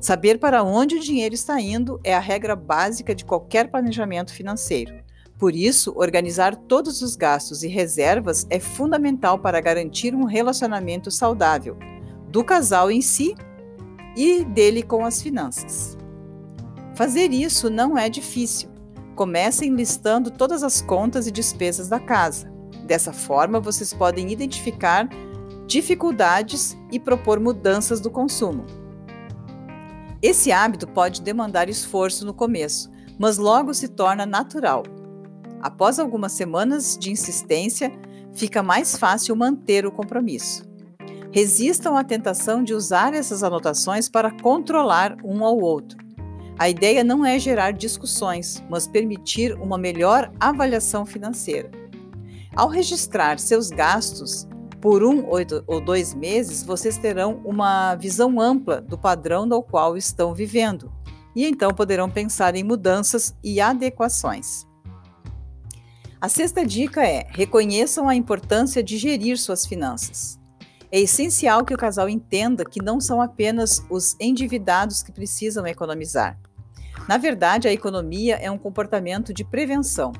[0.00, 4.94] Saber para onde o dinheiro está indo é a regra básica de qualquer planejamento financeiro.
[5.36, 11.76] Por isso, organizar todos os gastos e reservas é fundamental para garantir um relacionamento saudável
[12.28, 13.34] do casal em si
[14.16, 15.98] e dele com as finanças.
[16.94, 18.70] Fazer isso não é difícil.
[19.16, 22.57] Comecem listando todas as contas e despesas da casa.
[22.88, 25.06] Dessa forma, vocês podem identificar
[25.66, 28.64] dificuldades e propor mudanças do consumo.
[30.22, 34.84] Esse hábito pode demandar esforço no começo, mas logo se torna natural.
[35.60, 37.92] Após algumas semanas de insistência,
[38.32, 40.66] fica mais fácil manter o compromisso.
[41.30, 45.98] Resistam à tentação de usar essas anotações para controlar um ao outro.
[46.58, 51.77] A ideia não é gerar discussões, mas permitir uma melhor avaliação financeira.
[52.54, 54.46] Ao registrar seus gastos
[54.80, 55.26] por um
[55.66, 60.92] ou dois meses, vocês terão uma visão ampla do padrão no qual estão vivendo
[61.34, 64.66] e então poderão pensar em mudanças e adequações.
[66.20, 70.36] A sexta dica é: reconheçam a importância de gerir suas finanças.
[70.90, 76.36] É essencial que o casal entenda que não são apenas os endividados que precisam economizar.
[77.08, 80.12] Na verdade, a economia é um comportamento de prevenção.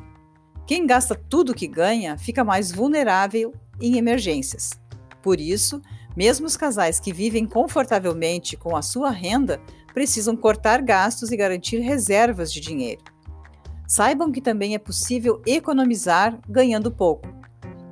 [0.69, 4.79] Quem gasta tudo que ganha fica mais vulnerável em emergências.
[5.23, 5.81] Por isso,
[6.15, 9.59] mesmo os casais que vivem confortavelmente com a sua renda
[9.95, 13.01] precisam cortar gastos e garantir reservas de dinheiro.
[13.87, 17.27] Saibam que também é possível economizar ganhando pouco.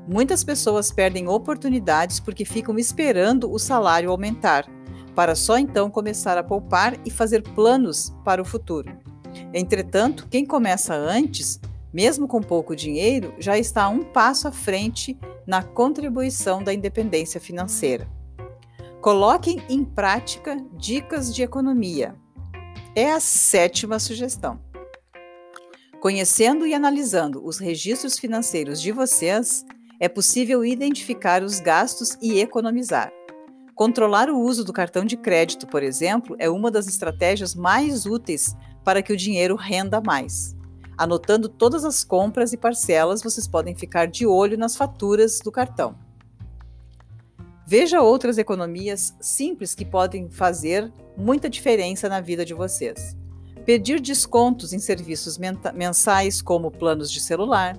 [0.07, 4.67] Muitas pessoas perdem oportunidades porque ficam esperando o salário aumentar,
[5.15, 8.95] para só então começar a poupar e fazer planos para o futuro.
[9.55, 11.59] Entretanto, quem começa antes,
[11.97, 18.07] mesmo com pouco dinheiro, já está um passo à frente na contribuição da independência financeira.
[19.01, 22.15] Coloquem em prática dicas de economia.
[22.95, 24.61] É a sétima sugestão.
[25.99, 29.65] Conhecendo e analisando os registros financeiros de vocês,
[29.99, 33.11] é possível identificar os gastos e economizar.
[33.75, 38.55] Controlar o uso do cartão de crédito, por exemplo, é uma das estratégias mais úteis
[38.85, 40.55] para que o dinheiro renda mais.
[40.99, 45.95] Anotando todas as compras e parcelas, vocês podem ficar de olho nas faturas do cartão.
[47.67, 53.17] Veja outras economias simples que podem fazer muita diferença na vida de vocês.
[53.67, 55.37] Pedir descontos em serviços
[55.75, 57.77] mensais, como planos de celular,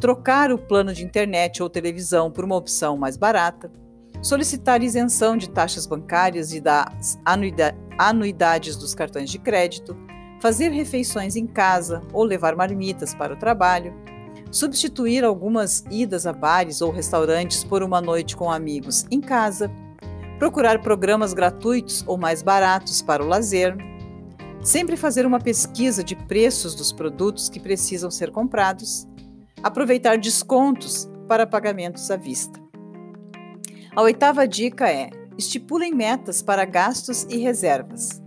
[0.00, 3.70] trocar o plano de internet ou televisão por uma opção mais barata,
[4.20, 7.18] solicitar isenção de taxas bancárias e das
[7.98, 9.96] anuidades dos cartões de crédito,
[10.40, 13.94] fazer refeições em casa ou levar marmitas para o trabalho,
[14.50, 19.70] substituir algumas idas a bares ou restaurantes por uma noite com amigos em casa,
[20.38, 23.76] procurar programas gratuitos ou mais baratos para o lazer,
[24.62, 29.06] sempre fazer uma pesquisa de preços dos produtos que precisam ser comprados
[29.62, 32.60] aproveitar descontos para pagamentos à vista.
[33.94, 38.20] A oitava dica é: estipulem metas para gastos e reservas.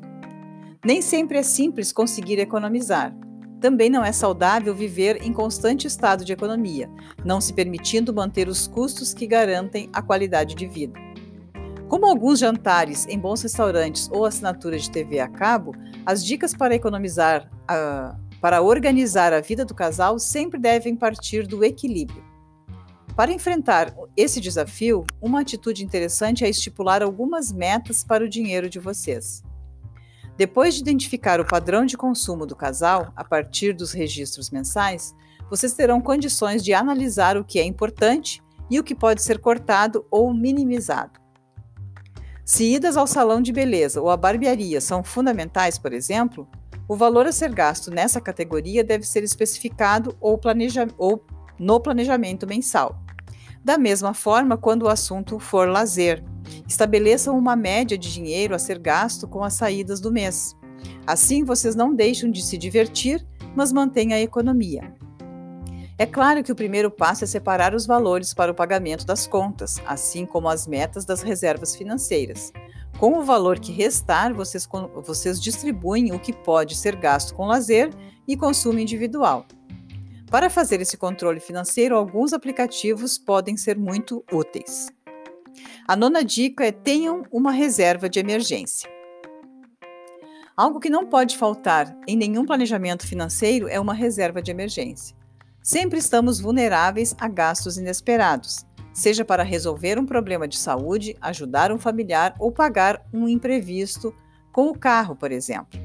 [0.83, 3.15] Nem sempre é simples conseguir economizar.
[3.61, 6.89] Também não é saudável viver em constante estado de economia,
[7.23, 10.99] não se permitindo manter os custos que garantem a qualidade de vida.
[11.87, 15.73] Como alguns jantares em bons restaurantes ou assinaturas de TV a cabo,
[16.05, 21.63] as dicas para economizar uh, para organizar a vida do casal sempre devem partir do
[21.63, 22.21] equilíbrio.
[23.15, 28.79] Para enfrentar esse desafio, uma atitude interessante é estipular algumas metas para o dinheiro de
[28.79, 29.41] vocês.
[30.37, 35.13] Depois de identificar o padrão de consumo do casal a partir dos registros mensais,
[35.49, 40.05] vocês terão condições de analisar o que é importante e o que pode ser cortado
[40.09, 41.21] ou minimizado.
[42.43, 46.47] Se idas ao salão de beleza ou à barbearia são fundamentais, por exemplo,
[46.87, 51.23] o valor a ser gasto nessa categoria deve ser especificado ou, planeja ou
[51.57, 52.99] no planejamento mensal.
[53.63, 56.21] Da mesma forma, quando o assunto for lazer,
[56.67, 60.55] estabeleçam uma média de dinheiro a ser gasto com as saídas do mês.
[61.05, 63.25] Assim, vocês não deixam de se divertir,
[63.55, 64.93] mas mantêm a economia.
[65.97, 69.79] É claro que o primeiro passo é separar os valores para o pagamento das contas,
[69.85, 72.51] assim como as metas das reservas financeiras.
[72.97, 74.67] Com o valor que restar, vocês,
[75.03, 77.91] vocês distribuem o que pode ser gasto com lazer
[78.27, 79.45] e consumo individual.
[80.31, 84.87] Para fazer esse controle financeiro, alguns aplicativos podem ser muito úteis.
[85.87, 88.89] A nona dica é tenham uma reserva de emergência.
[90.55, 95.15] Algo que não pode faltar em nenhum planejamento financeiro é uma reserva de emergência.
[95.63, 101.79] Sempre estamos vulneráveis a gastos inesperados, seja para resolver um problema de saúde, ajudar um
[101.79, 104.13] familiar ou pagar um imprevisto
[104.51, 105.79] com o carro, por exemplo.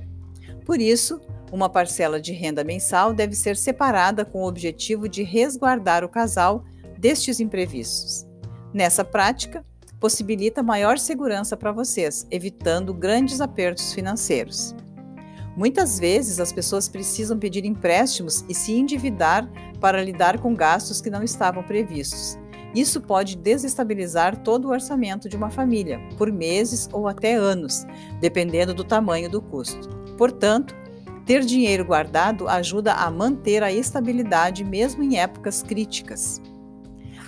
[0.67, 1.19] Por isso,
[1.51, 6.63] uma parcela de renda mensal deve ser separada com o objetivo de resguardar o casal
[6.99, 8.28] destes imprevistos.
[8.73, 9.65] Nessa prática,
[9.99, 14.75] possibilita maior segurança para vocês, evitando grandes apertos financeiros.
[15.57, 19.51] Muitas vezes as pessoas precisam pedir empréstimos e se endividar
[19.81, 22.39] para lidar com gastos que não estavam previstos.
[22.75, 27.85] Isso pode desestabilizar todo o orçamento de uma família, por meses ou até anos,
[28.21, 29.89] dependendo do tamanho do custo.
[30.17, 30.77] Portanto,
[31.25, 36.41] ter dinheiro guardado ajuda a manter a estabilidade mesmo em épocas críticas.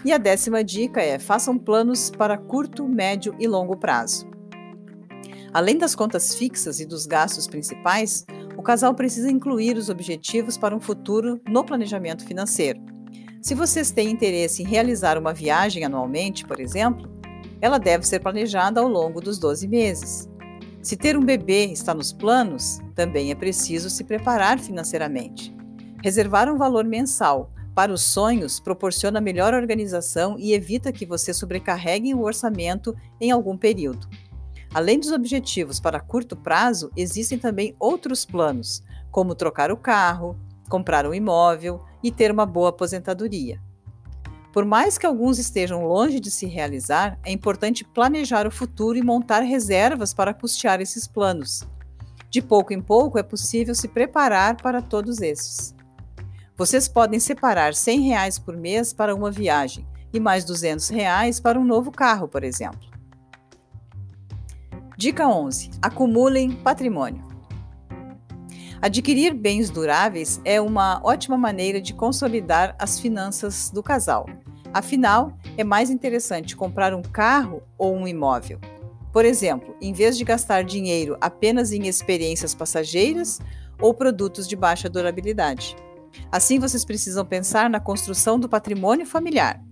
[0.04, 4.28] E a décima dica é: façam planos para curto, médio e longo prazo.
[5.52, 8.24] Além das contas fixas e dos gastos principais,
[8.56, 12.80] o casal precisa incluir os objetivos para um futuro no planejamento financeiro.
[13.42, 17.10] Se vocês têm interesse em realizar uma viagem anualmente, por exemplo,
[17.60, 20.28] ela deve ser planejada ao longo dos 12 meses.
[20.82, 25.54] Se ter um bebê está nos planos, também é preciso se preparar financeiramente.
[26.02, 32.14] Reservar um valor mensal para os sonhos proporciona melhor organização e evita que você sobrecarregue
[32.14, 34.08] o orçamento em algum período.
[34.72, 41.06] Além dos objetivos para curto prazo, existem também outros planos, como trocar o carro, comprar
[41.06, 43.60] um imóvel e ter uma boa aposentadoria.
[44.52, 49.02] Por mais que alguns estejam longe de se realizar, é importante planejar o futuro e
[49.02, 51.62] montar reservas para custear esses planos.
[52.28, 55.74] De pouco em pouco é possível se preparar para todos esses.
[56.60, 61.58] Vocês podem separar 100 reais por mês para uma viagem e mais 200 reais para
[61.58, 62.86] um novo carro, por exemplo.
[64.94, 65.70] Dica 11.
[65.80, 67.24] Acumulem patrimônio.
[68.78, 74.26] Adquirir bens duráveis é uma ótima maneira de consolidar as finanças do casal.
[74.70, 78.60] Afinal, é mais interessante comprar um carro ou um imóvel.
[79.10, 83.40] Por exemplo, em vez de gastar dinheiro apenas em experiências passageiras
[83.80, 85.74] ou produtos de baixa durabilidade.
[86.30, 89.62] Assim, vocês precisam pensar na construção do patrimônio familiar.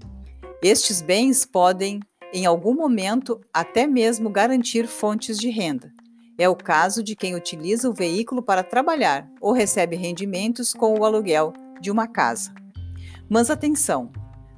[0.62, 2.00] Estes bens podem,
[2.32, 5.92] em algum momento, até mesmo garantir fontes de renda.
[6.36, 11.04] É o caso de quem utiliza o veículo para trabalhar ou recebe rendimentos com o
[11.04, 12.52] aluguel de uma casa.
[13.28, 14.10] Mas atenção!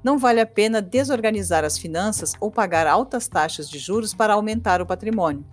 [0.02, 4.80] Não vale a pena desorganizar as finanças ou pagar altas taxas de juros para aumentar
[4.80, 5.44] o patrimônio.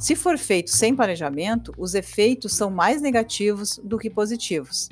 [0.00, 4.88] Se for feito sem planejamento, os efeitos são mais negativos do que positivos.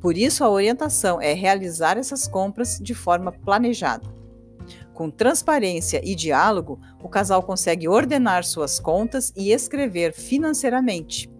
[0.00, 4.08] Por isso, a orientação é realizar essas compras de forma planejada.
[4.92, 11.30] Com transparência e diálogo, o casal consegue ordenar suas contas e escrever financeiramente.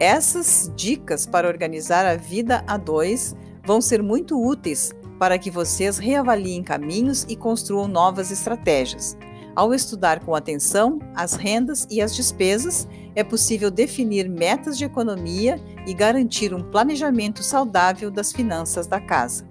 [0.00, 3.34] Essas dicas para organizar a vida a dois
[3.64, 9.16] vão ser muito úteis para que vocês reavaliem caminhos e construam novas estratégias.
[9.56, 12.86] Ao estudar com atenção as rendas e as despesas,
[13.18, 19.44] é possível definir metas de economia e garantir um planejamento saudável das finanças da casa.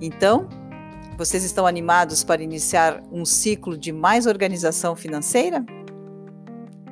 [0.00, 0.48] Então,
[1.18, 5.62] vocês estão animados para iniciar um ciclo de mais organização financeira?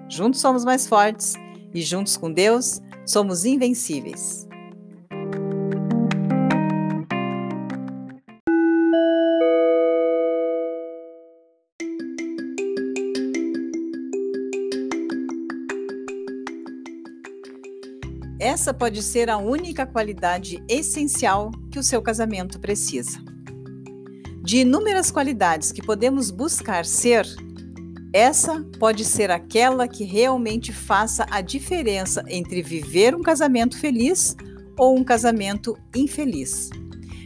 [0.06, 1.36] Juntos somos mais fortes
[1.72, 4.43] e juntos com Deus somos invencíveis.
[18.44, 23.18] Essa pode ser a única qualidade essencial que o seu casamento precisa.
[24.42, 27.26] De inúmeras qualidades que podemos buscar ser,
[28.12, 34.36] essa pode ser aquela que realmente faça a diferença entre viver um casamento feliz
[34.76, 36.68] ou um casamento infeliz.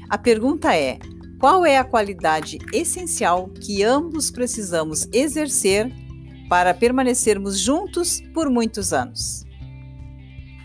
[0.08, 1.00] A pergunta é:
[1.40, 5.92] qual é a qualidade essencial que ambos precisamos exercer
[6.48, 9.47] para permanecermos juntos por muitos anos?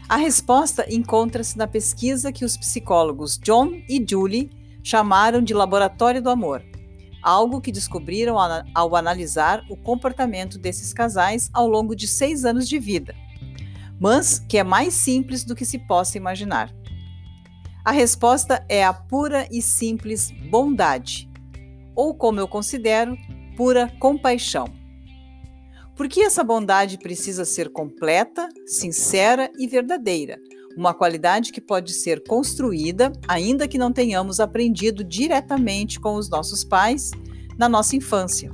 [0.09, 4.51] A resposta encontra-se na pesquisa que os psicólogos John e Julie
[4.83, 6.61] chamaram de Laboratório do Amor,
[7.21, 8.35] algo que descobriram
[8.75, 13.15] ao analisar o comportamento desses casais ao longo de seis anos de vida,
[13.99, 16.69] mas que é mais simples do que se possa imaginar.
[17.85, 21.29] A resposta é a pura e simples bondade,
[21.95, 23.17] ou como eu considero,
[23.55, 24.67] pura compaixão.
[25.95, 30.39] Por que essa bondade precisa ser completa, sincera e verdadeira?
[30.75, 36.63] uma qualidade que pode ser construída, ainda que não tenhamos aprendido diretamente com os nossos
[36.63, 37.11] pais
[37.57, 38.51] na nossa infância.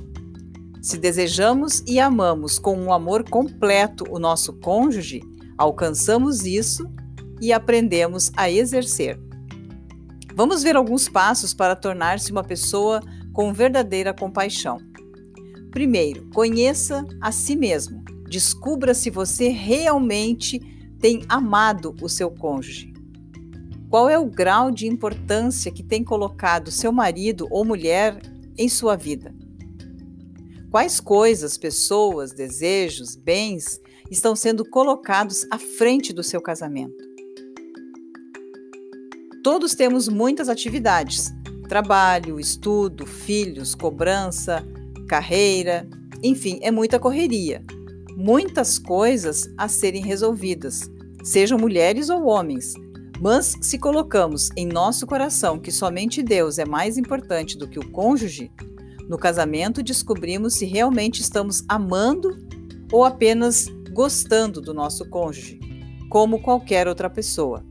[0.82, 5.22] Se desejamos e amamos com um amor completo o nosso cônjuge,
[5.58, 6.90] alcançamos isso
[7.40, 9.18] e aprendemos a exercer.
[10.34, 13.00] Vamos ver alguns passos para tornar-se uma pessoa
[13.32, 14.78] com verdadeira compaixão.
[15.70, 18.02] Primeiro, conheça a si mesmo.
[18.28, 20.60] Descubra se você realmente
[21.00, 22.92] tem amado o seu cônjuge?
[23.88, 28.20] Qual é o grau de importância que tem colocado seu marido ou mulher
[28.56, 29.34] em sua vida?
[30.70, 37.10] Quais coisas, pessoas, desejos, bens estão sendo colocados à frente do seu casamento?
[39.42, 41.32] Todos temos muitas atividades:
[41.68, 44.64] trabalho, estudo, filhos, cobrança,
[45.10, 45.88] carreira,
[46.22, 47.62] enfim, é muita correria
[48.20, 50.90] muitas coisas a serem resolvidas,
[51.24, 52.74] sejam mulheres ou homens.
[53.18, 57.90] Mas se colocamos em nosso coração que somente Deus é mais importante do que o
[57.90, 58.52] cônjuge,
[59.08, 62.36] no casamento descobrimos se realmente estamos amando
[62.92, 65.58] ou apenas gostando do nosso cônjuge,
[66.10, 67.64] como qualquer outra pessoa.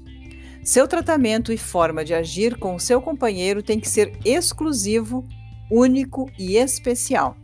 [0.64, 5.28] Seu tratamento e forma de agir com o seu companheiro tem que ser exclusivo,
[5.70, 7.38] único e especial.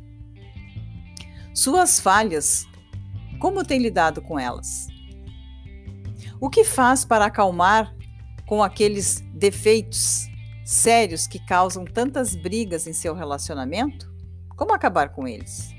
[1.53, 2.67] Suas falhas
[3.39, 4.87] como tem lidado com elas?
[6.39, 7.95] O que faz para acalmar
[8.47, 10.27] com aqueles defeitos
[10.65, 14.11] sérios que causam tantas brigas em seu relacionamento?
[14.55, 15.69] Como acabar com eles?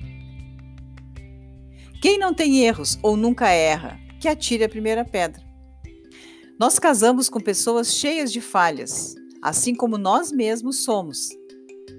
[2.01, 5.43] Quem não tem erros ou nunca erra, que atire a primeira pedra.
[6.59, 11.29] Nós casamos com pessoas cheias de falhas, assim como nós mesmos somos.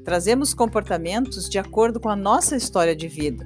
[0.08, 3.45] Trazemos comportamentos de acordo com a nossa história de vida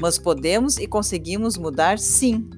[0.00, 2.48] mas podemos e conseguimos mudar sim.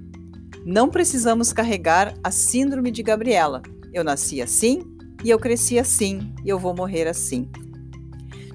[0.64, 3.62] Não precisamos carregar a síndrome de Gabriela.
[3.92, 4.84] Eu nasci assim
[5.24, 7.48] e eu cresci assim e eu vou morrer assim.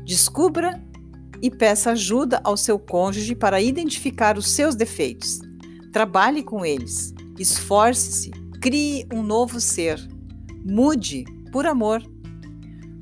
[0.05, 0.81] Descubra
[1.41, 5.39] e peça ajuda ao seu cônjuge para identificar os seus defeitos.
[5.91, 7.13] Trabalhe com eles.
[7.39, 8.31] Esforce-se.
[8.61, 9.99] Crie um novo ser.
[10.63, 12.03] Mude por amor.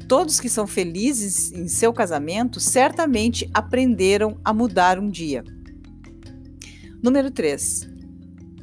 [0.08, 5.44] Todos que são felizes em seu casamento certamente aprenderam a mudar um dia.
[7.02, 7.90] Número 3.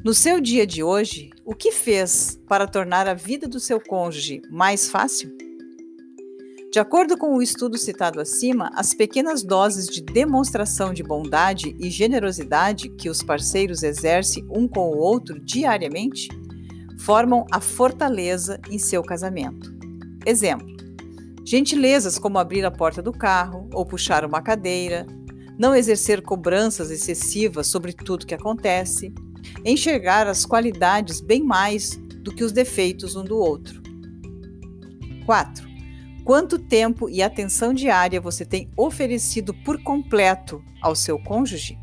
[0.03, 4.41] No seu dia de hoje, o que fez para tornar a vida do seu cônjuge
[4.49, 5.31] mais fácil?
[6.71, 11.89] De acordo com o estudo citado acima, as pequenas doses de demonstração de bondade e
[11.89, 16.29] generosidade que os parceiros exercem um com o outro diariamente
[17.01, 19.69] formam a fortaleza em seu casamento.
[20.25, 20.80] Exemplo:
[21.51, 25.05] gentilezas como abrir a porta do carro ou puxar uma cadeira,
[25.59, 29.13] não exercer cobranças excessivas sobre tudo que acontece,
[29.65, 33.83] enxergar as qualidades bem mais do que os defeitos um do outro.
[35.25, 35.67] 4.
[36.23, 41.77] Quanto tempo e atenção diária você tem oferecido por completo ao seu cônjuge?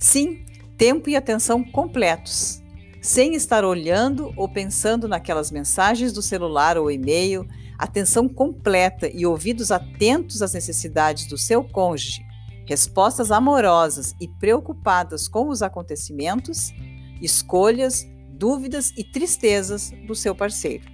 [0.00, 0.44] Sim,
[0.76, 2.60] tempo e atenção completos,
[3.00, 7.46] sem estar olhando ou pensando naquelas mensagens do celular ou e-mail
[7.78, 12.24] atenção completa e ouvidos atentos às necessidades do seu cônjuge,
[12.66, 16.72] respostas amorosas e preocupadas com os acontecimentos,
[17.20, 20.84] escolhas, dúvidas e tristezas do seu parceiro.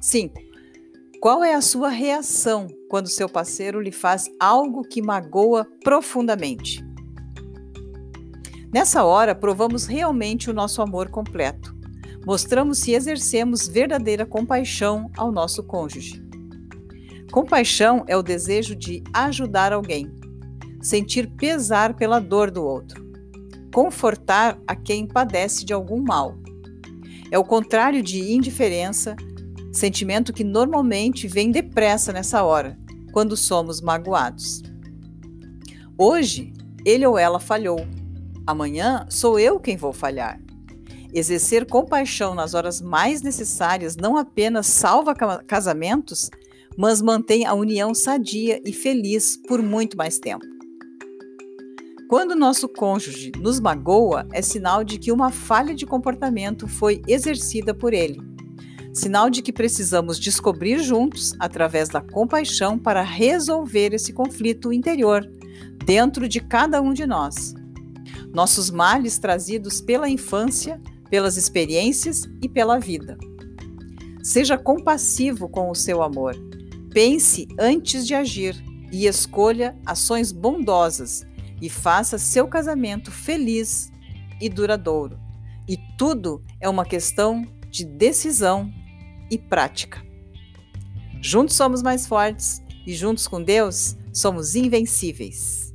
[0.00, 0.40] 5.
[1.20, 6.84] Qual é a sua reação quando seu parceiro lhe faz algo que magoa profundamente?
[8.72, 11.77] Nessa hora, provamos realmente o nosso amor completo
[12.28, 16.22] mostramos se exercemos verdadeira compaixão ao nosso cônjuge.
[17.32, 20.12] Compaixão é o desejo de ajudar alguém,
[20.82, 23.02] sentir pesar pela dor do outro,
[23.72, 26.36] confortar a quem padece de algum mal.
[27.30, 29.16] É o contrário de indiferença,
[29.72, 32.78] sentimento que normalmente vem depressa nessa hora,
[33.10, 34.62] quando somos magoados.
[35.96, 36.52] Hoje,
[36.84, 37.86] ele ou ela falhou.
[38.46, 40.38] Amanhã sou eu quem vou falhar.
[41.12, 45.14] Exercer compaixão nas horas mais necessárias não apenas salva
[45.46, 46.30] casamentos,
[46.76, 50.44] mas mantém a união sadia e feliz por muito mais tempo.
[52.08, 57.74] Quando nosso cônjuge nos magoa, é sinal de que uma falha de comportamento foi exercida
[57.74, 58.18] por ele.
[58.94, 65.28] Sinal de que precisamos descobrir juntos, através da compaixão, para resolver esse conflito interior
[65.84, 67.54] dentro de cada um de nós.
[68.32, 70.80] Nossos males trazidos pela infância
[71.10, 73.16] pelas experiências e pela vida.
[74.22, 76.36] Seja compassivo com o seu amor.
[76.92, 78.56] Pense antes de agir
[78.92, 81.26] e escolha ações bondosas
[81.60, 83.90] e faça seu casamento feliz
[84.40, 85.18] e duradouro.
[85.68, 88.72] E tudo é uma questão de decisão
[89.30, 90.02] e prática.
[91.20, 95.67] Juntos somos mais fortes e juntos com Deus somos invencíveis.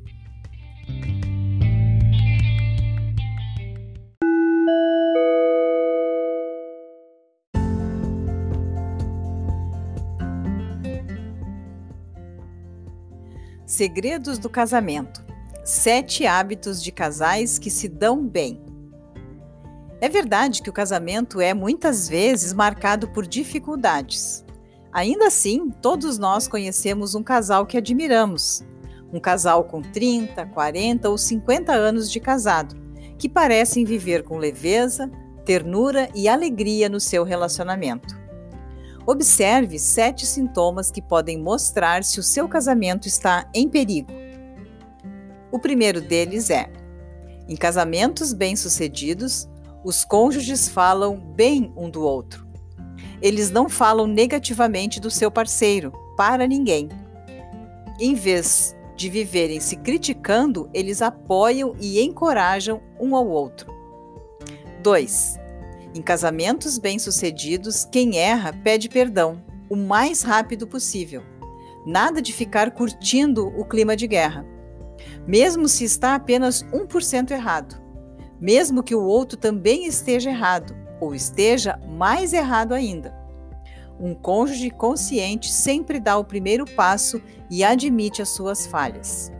[13.74, 15.26] Segredos do casamento.
[15.66, 18.62] Sete hábitos de casais que se dão bem.
[20.00, 24.46] É verdade que o casamento é muitas vezes marcado por dificuldades.
[24.92, 28.64] Ainda assim, todos nós conhecemos um casal que admiramos.
[29.12, 32.76] Um casal com 30, 40 ou 50 anos de casado,
[33.18, 35.10] que parecem viver com leveza,
[35.46, 38.23] ternura e alegria no seu relacionamento.
[39.06, 44.12] Observe sete sintomas que podem mostrar se o seu casamento está em perigo.
[45.52, 46.72] O primeiro deles é:
[47.48, 49.50] em casamentos bem-sucedidos,
[49.84, 52.48] os cônjuges falam bem um do outro.
[53.22, 56.88] Eles não falam negativamente do seu parceiro para ninguém.
[58.00, 63.72] Em vez de viverem se criticando, eles apoiam e encorajam um ao outro.
[64.82, 65.43] 2.
[65.96, 69.40] Em casamentos bem-sucedidos, quem erra pede perdão
[69.70, 71.22] o mais rápido possível.
[71.86, 74.46] Nada de ficar curtindo o clima de guerra.
[75.28, 77.82] Mesmo se está apenas 1% errado.
[78.40, 83.16] Mesmo que o outro também esteja errado, ou esteja mais errado ainda.
[84.00, 89.32] Um cônjuge consciente sempre dá o primeiro passo e admite as suas falhas.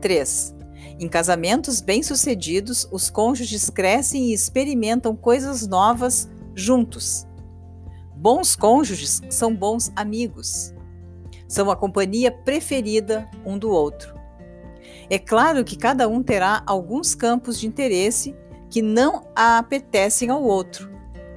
[0.00, 0.57] 3.
[1.00, 7.24] Em casamentos bem-sucedidos, os cônjuges crescem e experimentam coisas novas juntos.
[8.16, 10.74] Bons cônjuges são bons amigos.
[11.46, 14.18] São a companhia preferida um do outro.
[15.08, 18.34] É claro que cada um terá alguns campos de interesse
[18.68, 20.90] que não apetecem ao outro,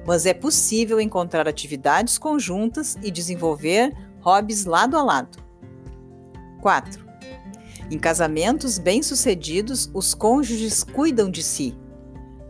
[0.04, 5.38] mas é possível encontrar atividades conjuntas e desenvolver hobbies lado a lado.
[6.60, 7.01] 4.
[7.92, 11.76] Em casamentos bem-sucedidos, os cônjuges cuidam de si.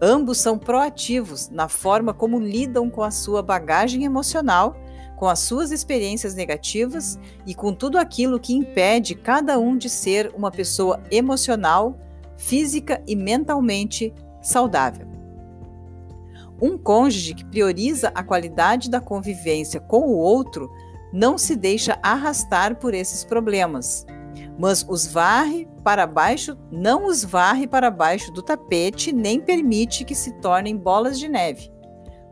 [0.00, 4.76] Ambos são proativos na forma como lidam com a sua bagagem emocional,
[5.18, 10.32] com as suas experiências negativas e com tudo aquilo que impede cada um de ser
[10.32, 11.98] uma pessoa emocional,
[12.36, 15.08] física e mentalmente saudável.
[16.60, 20.70] Um cônjuge que prioriza a qualidade da convivência com o outro
[21.12, 24.06] não se deixa arrastar por esses problemas
[24.58, 30.14] mas os varre para baixo, não os varre para baixo do tapete, nem permite que
[30.14, 31.72] se tornem bolas de neve,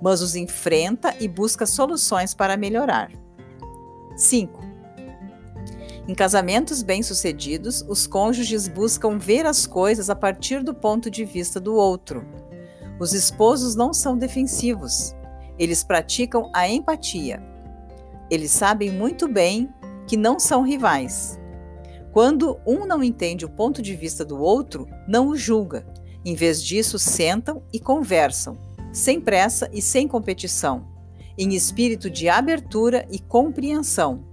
[0.02, 3.10] mas os enfrenta e busca soluções para melhorar.
[4.16, 4.60] 5.
[6.06, 11.60] Em casamentos bem-sucedidos, os cônjuges buscam ver as coisas a partir do ponto de vista
[11.60, 12.26] do outro.
[12.98, 15.14] Os esposos não são defensivos,
[15.60, 17.42] eles praticam a empatia.
[18.30, 19.68] Eles sabem muito bem
[20.06, 21.38] que não são rivais.
[22.12, 25.86] Quando um não entende o ponto de vista do outro, não o julga.
[26.24, 28.58] Em vez disso, sentam e conversam,
[28.92, 30.88] sem pressa e sem competição,
[31.38, 34.24] em espírito de abertura e compreensão,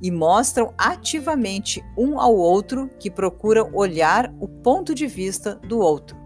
[0.00, 6.16] e mostram ativamente um ao outro que procuram olhar o ponto de vista do outro.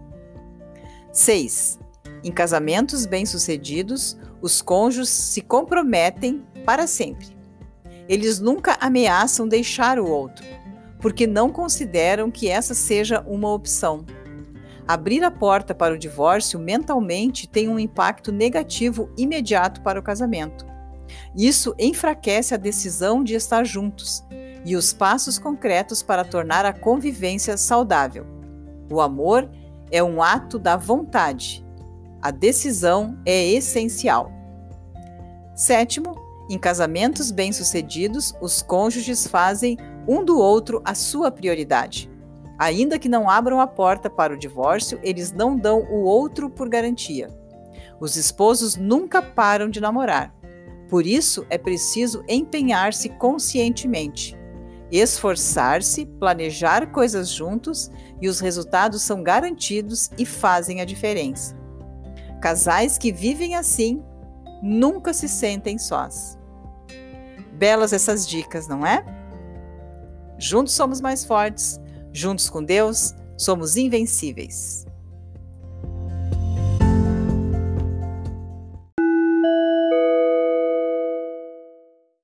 [1.11, 1.79] 6.
[2.23, 7.35] Em casamentos bem-sucedidos, os cônjuges se comprometem para sempre.
[8.07, 10.58] Eles nunca ameaçam deixar o outro
[10.99, 14.05] porque não consideram que essa seja uma opção.
[14.87, 20.65] Abrir a porta para o divórcio mentalmente tem um impacto negativo imediato para o casamento.
[21.35, 24.23] Isso enfraquece a decisão de estar juntos
[24.65, 28.25] e os passos concretos para tornar a convivência saudável.
[28.91, 29.49] O amor
[29.91, 31.65] é um ato da vontade.
[32.21, 34.31] A decisão é essencial.
[35.55, 36.15] Sétimo,
[36.49, 39.77] em casamentos bem-sucedidos, os cônjuges fazem
[40.09, 42.09] um do outro a sua prioridade.
[42.57, 46.67] Ainda que não abram a porta para o divórcio, eles não dão o outro por
[46.67, 47.29] garantia.
[47.99, 50.33] Os esposos nunca param de namorar.
[50.89, 54.35] Por isso, é preciso empenhar-se conscientemente,
[54.91, 61.55] esforçar-se, planejar coisas juntos e os resultados são garantidos e fazem a diferença.
[62.41, 64.03] Casais que vivem assim
[64.63, 66.35] nunca se sentem sós.
[67.53, 69.18] Belas essas dicas, não é?
[70.39, 71.79] Juntos somos mais fortes,
[72.13, 74.85] juntos com Deus somos invencíveis.